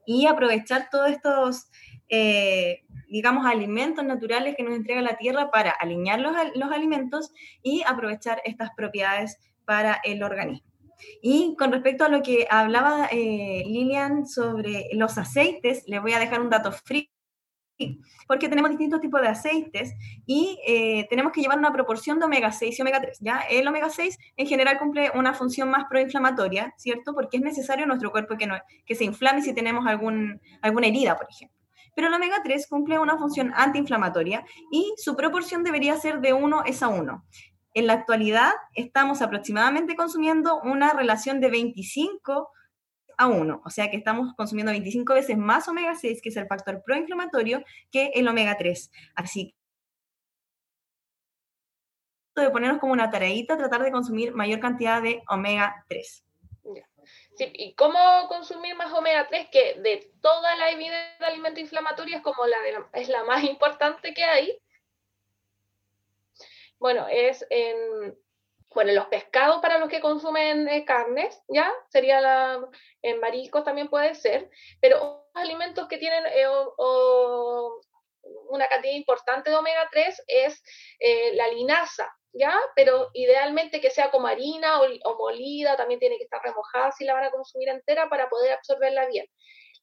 Y 0.06 0.26
aprovechar 0.26 0.90
todos 0.92 1.10
estos, 1.10 1.70
eh, 2.10 2.84
digamos, 3.08 3.46
alimentos 3.46 4.04
naturales 4.04 4.58
que 4.58 4.64
nos 4.64 4.76
entrega 4.76 5.02
la 5.02 5.16
tierra 5.16 5.50
para 5.50 5.72
alinear 5.72 6.20
los, 6.20 6.36
los 6.56 6.72
alimentos 6.74 7.32
y 7.64 7.84
aprovechar 7.88 8.42
estas 8.44 8.72
propiedades 8.76 9.38
para 9.64 10.02
el 10.04 10.24
organismo. 10.24 10.68
Y 11.22 11.56
con 11.58 11.72
respecto 11.72 12.06
a 12.06 12.10
lo 12.10 12.22
que 12.22 12.48
hablaba 12.50 13.08
eh, 13.12 13.64
Lilian 13.66 14.28
sobre 14.28 14.90
los 14.94 15.18
aceites, 15.18 15.84
le 15.88 16.00
voy 16.00 16.14
a 16.14 16.20
dejar 16.20 16.42
un 16.42 16.50
dato 16.50 16.72
free 16.72 17.10
porque 18.28 18.50
tenemos 18.50 18.72
distintos 18.72 19.00
tipos 19.02 19.22
de 19.22 19.28
aceites 19.28 19.94
y 20.26 20.60
eh, 20.66 21.08
tenemos 21.10 21.32
que 21.32 21.42
llevar 21.42 21.58
una 21.58 21.72
proporción 21.72 22.20
de 22.20 22.26
omega 22.26 22.52
6 22.52 22.78
y 22.78 22.82
omega 22.82 23.02
3. 23.02 23.20
¿ya? 23.22 23.42
El 23.50 23.68
omega 23.68 23.90
6 23.90 24.18
en 24.36 24.48
general 24.48 24.78
cumple 24.80 25.12
una 25.14 25.34
función 25.34 25.70
más 25.70 25.86
proinflamatoria, 25.90 26.74
¿cierto? 26.78 27.14
Porque 27.14 27.38
es 27.38 27.44
necesario 27.44 27.84
en 27.84 27.90
nuestro 27.90 28.12
cuerpo 28.12 28.36
que, 28.38 28.48
no, 28.48 28.56
que 28.86 28.96
se 28.96 29.06
inflame 29.06 29.42
si 29.42 29.54
tenemos 29.54 29.86
algún, 29.86 30.42
alguna 30.62 30.88
herida, 30.88 31.16
por 31.16 31.28
ejemplo. 31.30 31.56
Pero 31.96 32.10
el 32.10 32.14
omega 32.14 32.42
3 32.44 32.68
cumple 32.68 33.00
una 33.00 33.18
función 33.18 33.52
antiinflamatoria 33.56 34.46
y 34.72 34.94
su 34.98 35.16
proporción 35.16 35.64
debería 35.64 35.98
ser 35.98 36.20
de 36.22 36.34
1 36.34 36.66
es 36.66 36.84
a 36.84 36.90
1. 36.90 37.26
En 37.78 37.86
la 37.86 37.94
actualidad 37.94 38.54
estamos 38.74 39.22
aproximadamente 39.22 39.96
consumiendo 39.96 40.60
una 40.64 40.94
relación 40.94 41.40
de 41.40 41.52
25 41.52 42.52
a 43.20 43.28
1, 43.28 43.62
o 43.64 43.70
sea 43.70 43.92
que 43.92 43.98
estamos 43.98 44.34
consumiendo 44.34 44.72
25 44.72 45.14
veces 45.14 45.38
más 45.38 45.68
omega 45.68 45.94
6, 45.94 46.20
que 46.24 46.30
es 46.30 46.38
el 46.38 46.48
factor 46.48 46.82
proinflamatorio, 46.84 47.64
que 47.92 48.08
el 48.16 48.28
omega 48.28 48.58
3. 48.58 48.92
Así 49.14 49.54
que 52.36 52.42
de 52.42 52.50
ponernos 52.50 52.80
como 52.80 52.94
una 52.94 53.12
tareita, 53.12 53.60
tratar 53.60 53.84
de 53.84 53.92
consumir 53.92 54.34
mayor 54.34 54.60
cantidad 54.60 55.00
de 55.00 55.22
omega 55.30 55.86
3. 55.88 56.26
Sí, 57.36 57.46
¿Y 57.54 57.76
cómo 57.76 58.00
consumir 58.28 58.74
más 58.74 58.92
omega 58.92 59.28
3? 59.28 59.50
Que 59.52 59.80
de 59.82 60.12
toda 60.20 60.56
la 60.56 60.72
evidencia 60.72 61.16
de 61.20 61.26
alimentos 61.28 61.62
inflamatorios 61.62 62.24
como 62.24 62.44
la 62.48 62.58
es 62.94 63.08
la 63.08 63.24
más 63.24 63.44
importante 63.44 64.16
que 64.16 64.24
hay, 64.24 64.60
bueno, 66.80 67.08
es 67.10 67.46
en, 67.50 68.16
bueno, 68.74 68.94
los 68.94 69.08
pescados 69.08 69.60
para 69.62 69.80
los 69.80 69.90
que 69.90 70.02
consumen 70.02 70.68
eh, 70.68 70.86
carnes, 70.86 71.42
¿ya? 71.48 71.72
Sería 71.90 72.22
la, 72.22 72.68
en 73.02 73.20
mariscos 73.20 73.64
también 73.64 73.88
puede 73.88 74.14
ser, 74.14 74.50
pero 74.82 75.28
alimentos 75.34 75.88
que 75.88 75.98
tienen 75.98 76.24
eh, 76.28 76.48
una 78.50 78.68
cantidad 78.68 78.94
importante 78.94 79.50
de 79.50 79.56
omega 79.56 79.88
3 79.92 80.24
es 80.28 80.62
eh, 81.00 81.34
la 81.36 81.48
linaza, 81.48 82.08
¿ya? 82.34 82.54
Pero 82.76 83.10
idealmente 83.14 83.82
que 83.82 83.90
sea 83.90 84.12
como 84.12 84.28
harina 84.28 84.82
o, 84.82 85.18
molida, 85.18 85.76
también 85.76 86.00
tiene 86.00 86.18
que 86.18 86.26
estar 86.26 86.42
remojada 86.44 86.92
si 86.92 87.06
la 87.06 87.14
van 87.14 87.24
a 87.24 87.32
consumir 87.32 87.70
entera 87.70 88.10
para 88.10 88.30
poder 88.30 88.52
absorberla 88.52 89.08
bien. 89.08 89.26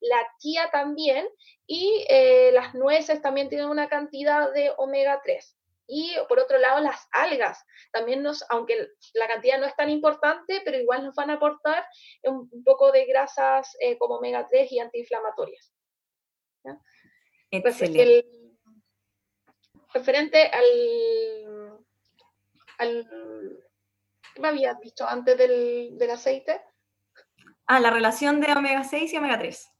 La 0.00 0.24
chía 0.38 0.68
también 0.70 1.26
y 1.66 2.06
las 2.52 2.74
nueces 2.74 3.22
también 3.22 3.48
tienen 3.48 3.68
una 3.68 3.88
cantidad 3.88 4.52
de 4.52 4.72
omega 4.76 5.20
3. 5.24 5.56
Y 5.86 6.14
por 6.28 6.38
otro 6.38 6.58
lado, 6.58 6.80
las 6.80 7.06
algas. 7.12 7.64
También 7.92 8.22
nos, 8.22 8.44
aunque 8.50 8.88
la 9.14 9.28
cantidad 9.28 9.58
no 9.58 9.66
es 9.66 9.76
tan 9.76 9.90
importante, 9.90 10.62
pero 10.64 10.78
igual 10.78 11.04
nos 11.04 11.14
van 11.14 11.30
a 11.30 11.34
aportar 11.34 11.84
un, 12.22 12.48
poco 12.64 12.90
de 12.92 13.04
grasas 13.04 13.76
eh, 13.80 13.98
como 13.98 14.16
omega 14.16 14.46
3 14.46 14.72
y 14.72 14.78
antiinflamatorias. 14.80 15.72
Excelente. 17.50 18.26
referente 19.92 20.42
al, 20.48 21.84
al 22.78 23.64
¿Qué 24.34 24.40
me 24.40 24.48
habías 24.48 24.78
visto 24.80 25.06
antes 25.06 25.38
del, 25.38 25.96
del 25.96 26.10
aceite? 26.10 26.60
Ah, 27.66 27.78
la 27.78 27.90
relación 27.90 28.40
de 28.40 28.52
omega 28.52 28.82
6 28.82 29.12
y 29.12 29.16
omega 29.16 29.38
3. 29.38 29.73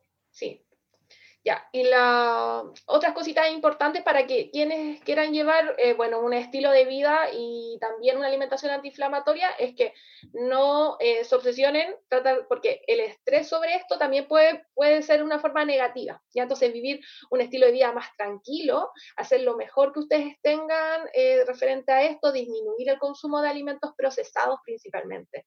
Ya, 1.47 1.69
y 1.73 1.83
la, 1.83 2.65
otras 2.87 3.13
cositas 3.13 3.51
importantes 3.53 4.03
para 4.03 4.27
que 4.27 4.51
quienes 4.51 5.03
quieran 5.03 5.35
llevar, 5.35 5.75
eh, 5.77 5.93
bueno, 5.93 6.21
un 6.21 6.33
estilo 6.33 6.71
de 6.71 6.87
vida 6.87 7.29
y 7.35 7.77
también 7.83 8.17
una 8.17 8.29
alimentación 8.29 8.73
antiinflamatoria 8.73 9.51
es 9.59 9.75
que 9.75 9.93
no 10.33 10.97
eh, 11.01 11.23
se 11.23 11.35
obsesionen, 11.35 11.97
tratar, 12.09 12.47
porque 12.49 12.81
el 12.87 13.01
estrés 13.01 13.47
sobre 13.47 13.75
esto 13.75 13.99
también 13.99 14.27
puede, 14.27 14.65
puede 14.73 15.03
ser 15.03 15.23
una 15.23 15.39
forma 15.39 15.67
negativa, 15.67 16.23
¿ya? 16.35 16.45
Entonces 16.45 16.73
vivir 16.73 17.01
un 17.29 17.43
estilo 17.43 17.67
de 17.67 17.73
vida 17.73 17.93
más 17.93 18.07
tranquilo, 18.17 18.91
hacer 19.17 19.43
lo 19.43 19.55
mejor 19.55 19.93
que 19.93 20.01
ustedes 20.01 20.37
tengan 20.41 21.03
eh, 21.13 21.45
referente 21.47 21.93
a 21.93 22.05
esto, 22.05 22.33
disminuir 22.33 22.89
el 22.89 22.99
consumo 22.99 23.43
de 23.43 23.51
alimentos 23.51 23.93
procesados 23.99 24.61
principalmente, 24.65 25.45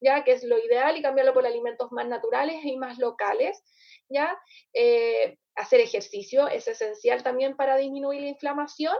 ya 0.00 0.24
que 0.24 0.32
es 0.32 0.44
lo 0.44 0.58
ideal 0.58 0.96
y 0.96 1.02
cambiarlo 1.02 1.34
por 1.34 1.46
alimentos 1.46 1.90
más 1.92 2.06
naturales 2.06 2.56
y 2.64 2.76
más 2.76 2.98
locales 2.98 3.62
¿ya? 4.08 4.36
Eh, 4.72 5.38
hacer 5.54 5.80
ejercicio 5.80 6.48
es 6.48 6.66
esencial 6.68 7.22
también 7.22 7.56
para 7.56 7.76
disminuir 7.76 8.22
la 8.22 8.28
inflamación 8.28 8.96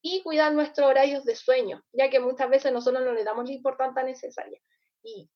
y 0.00 0.22
cuidar 0.22 0.52
nuestros 0.52 0.88
horarios 0.88 1.24
de 1.24 1.34
sueño, 1.34 1.82
ya 1.92 2.08
que 2.08 2.20
muchas 2.20 2.48
veces 2.48 2.72
nosotros 2.72 3.04
no 3.04 3.12
le 3.12 3.24
damos 3.24 3.46
la 3.46 3.54
importancia 3.54 4.02
necesaria. 4.02 4.60
Y, 5.02 5.30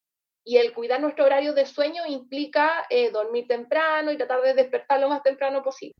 el 0.44 0.72
cuidar 0.72 1.00
nuestro 1.00 1.24
horario 1.24 1.54
de 1.54 1.66
sueño 1.66 2.04
implica 2.06 2.84
eh, 2.90 3.10
dormir 3.10 3.46
temprano 3.46 4.10
y 4.10 4.16
tratar 4.16 4.42
de 4.42 4.54
despertar 4.54 4.98
lo 4.98 5.08
más 5.08 5.22
temprano 5.22 5.62
posible. 5.62 5.94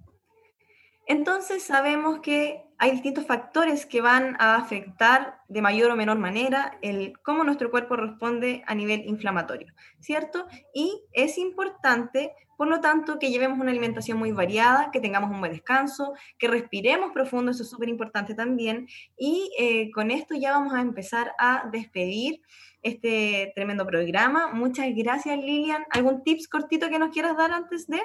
Entonces 1.07 1.63
sabemos 1.65 2.21
que 2.21 2.65
hay 2.79 2.91
distintos 2.91 3.27
factores 3.27 3.87
que 3.87 4.01
van 4.01 4.37
a 4.41 4.57
afectar 4.57 5.39
de 5.49 5.63
mayor 5.63 5.91
o 5.91 5.97
menor 5.97 6.19
manera 6.19 6.79
el 6.83 7.13
cómo 7.23 7.45
nuestro 7.45 7.71
cuerpo 7.71 7.95
responde 7.95 8.65
a 8.67 8.75
nivel 8.75 9.05
inflamatorio, 9.07 9.73
¿cierto? 10.01 10.47
Y 10.75 11.03
es 11.13 11.39
importante, 11.39 12.33
por 12.57 12.67
lo 12.67 12.81
tanto, 12.81 13.19
que 13.21 13.31
llevemos 13.31 13.61
una 13.61 13.71
alimentación 13.71 14.19
muy 14.19 14.33
variada, 14.33 14.91
que 14.91 15.01
tengamos 15.01 15.31
un 15.31 15.39
buen 15.39 15.53
descanso, 15.53 16.15
que 16.39 16.49
respiremos 16.49 17.13
profundo, 17.13 17.53
eso 17.53 17.63
es 17.63 17.71
súper 17.71 17.89
importante 17.89 18.35
también. 18.35 18.89
Y 19.17 19.53
eh, 19.59 19.91
con 19.93 20.11
esto 20.11 20.35
ya 20.35 20.51
vamos 20.51 20.75
a 20.75 20.81
empezar 20.81 21.35
a 21.39 21.69
despedir 21.71 22.41
este 22.83 23.53
tremendo 23.55 23.87
programa. 23.87 24.53
Muchas 24.53 24.89
gracias, 24.95 25.39
Lilian. 25.39 25.85
¿Algún 25.91 26.25
tips 26.25 26.49
cortito 26.49 26.89
que 26.89 26.99
nos 26.99 27.11
quieras 27.11 27.37
dar 27.37 27.53
antes 27.53 27.87
de? 27.87 28.01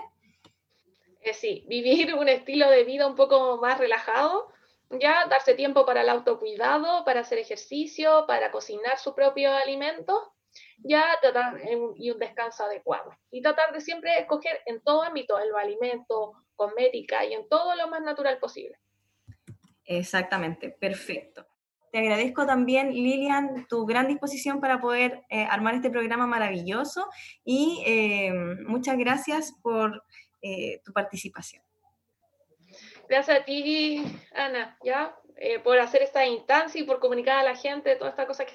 Sí, 1.34 1.66
vivir 1.68 2.14
un 2.16 2.30
estilo 2.30 2.70
de 2.70 2.84
vida 2.84 3.08
un 3.08 3.16
poco 3.16 3.58
más 3.58 3.78
relajado, 3.80 4.52
ya 4.90 5.26
darse 5.28 5.54
tiempo 5.54 5.86
para 5.86 6.02
el 6.02 6.10
autocuidado, 6.10 7.04
para 7.06 7.22
hacer 7.22 7.40
ejercicio, 7.40 8.26
para 8.28 8.52
cocinar 8.52 8.98
su 8.98 9.14
propio 9.14 9.54
alimento, 9.54 10.34
ya 10.78 11.18
tratar 11.22 11.60
y 11.98 12.12
un 12.12 12.20
descanso 12.20 12.64
adecuado. 12.64 13.12
Y 13.32 13.42
tratar 13.42 13.74
de 13.74 13.82
siempre 13.82 14.18
escoger 14.20 14.62
en 14.66 14.82
todo 14.82 15.04
ámbito, 15.04 15.40
en 15.40 15.50
los 15.50 15.60
alimentos, 15.60 16.32
cosmética 16.56 17.26
y 17.26 17.34
en 17.34 17.48
todo 17.48 17.76
lo 17.76 17.88
más 17.88 18.02
natural 18.02 18.40
posible. 18.40 18.78
Exactamente, 19.86 20.70
perfecto. 20.70 21.46
Te 21.92 22.00
agradezco 22.00 22.46
también, 22.46 22.92
Lilian, 22.92 23.66
tu 23.70 23.86
gran 23.86 24.08
disposición 24.08 24.60
para 24.60 24.82
poder 24.82 25.24
eh, 25.30 25.48
armar 25.50 25.76
este 25.76 25.90
programa 25.90 26.28
maravilloso 26.28 27.08
y 27.46 27.82
eh, 27.86 28.34
muchas 28.68 28.98
gracias 28.98 29.54
por 29.62 30.04
eh, 30.42 30.82
tu 30.84 30.94
participación. 30.94 31.64
Gracias 33.10 33.40
a 33.40 33.46
ti, 33.46 34.04
Ana, 34.34 34.78
¿ya? 34.84 35.16
Eh, 35.38 35.60
por 35.60 35.78
hacer 35.80 36.02
esta 36.02 36.26
instancia 36.26 36.82
y 36.82 36.84
por 36.84 37.00
comunicar 37.00 37.38
a 37.38 37.44
la 37.44 37.56
gente 37.56 37.96
toda 37.96 38.10
esta 38.10 38.26
cosa 38.26 38.46
que, 38.46 38.54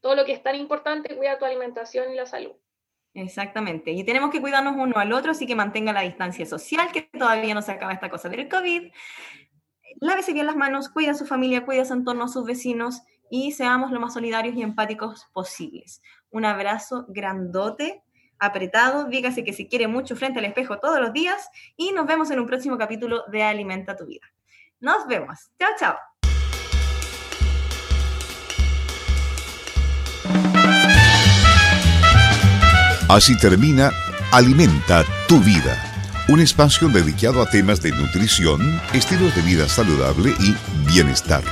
todo 0.00 0.16
lo 0.16 0.24
que 0.24 0.32
es 0.32 0.42
tan 0.42 0.56
importante, 0.56 1.16
cuida 1.16 1.38
tu 1.38 1.44
alimentación 1.44 2.12
y 2.12 2.16
la 2.16 2.26
salud. 2.26 2.52
Exactamente. 3.14 3.92
Y 3.92 4.02
tenemos 4.02 4.30
que 4.30 4.40
cuidarnos 4.40 4.74
uno 4.76 4.96
al 4.96 5.12
otro, 5.12 5.30
así 5.30 5.46
que 5.46 5.54
mantenga 5.54 5.92
la 5.92 6.00
distancia 6.00 6.44
social, 6.44 6.90
que 6.92 7.02
todavía 7.02 7.54
no 7.54 7.62
se 7.62 7.72
acaba 7.72 7.92
esta 7.92 8.10
cosa 8.10 8.28
del 8.28 8.48
COVID. 8.48 8.90
Lávese 10.00 10.32
bien 10.32 10.46
las 10.46 10.56
manos, 10.56 10.88
cuida 10.88 11.12
a 11.12 11.14
su 11.14 11.24
familia, 11.24 11.64
cuida 11.64 11.82
a 11.82 11.84
su 11.84 11.94
entorno, 11.94 12.24
a 12.24 12.28
sus 12.28 12.44
vecinos 12.44 13.02
y 13.30 13.52
seamos 13.52 13.92
lo 13.92 14.00
más 14.00 14.14
solidarios 14.14 14.56
y 14.56 14.62
empáticos 14.62 15.26
posibles. 15.32 16.02
Un 16.30 16.44
abrazo 16.44 17.06
grandote 17.08 18.02
apretado, 18.38 19.04
dígase 19.04 19.44
que 19.44 19.52
se 19.52 19.68
quiere 19.68 19.88
mucho 19.88 20.16
frente 20.16 20.38
al 20.38 20.44
espejo 20.44 20.78
todos 20.78 21.00
los 21.00 21.12
días 21.12 21.48
y 21.76 21.92
nos 21.92 22.06
vemos 22.06 22.30
en 22.30 22.40
un 22.40 22.46
próximo 22.46 22.78
capítulo 22.78 23.24
de 23.30 23.42
Alimenta 23.42 23.96
tu 23.96 24.06
vida. 24.06 24.26
Nos 24.80 25.06
vemos. 25.06 25.50
Chao, 25.58 25.70
chao. 25.78 25.96
Así 33.08 33.36
termina 33.38 33.90
Alimenta 34.34 35.04
tu 35.28 35.38
vida, 35.38 35.80
un 36.28 36.40
espacio 36.40 36.88
dedicado 36.88 37.40
a 37.40 37.46
temas 37.46 37.80
de 37.80 37.92
nutrición, 37.92 38.80
estilos 38.92 39.32
de 39.36 39.42
vida 39.42 39.68
saludable 39.68 40.34
y 40.40 40.56
bienestar. 40.92 41.44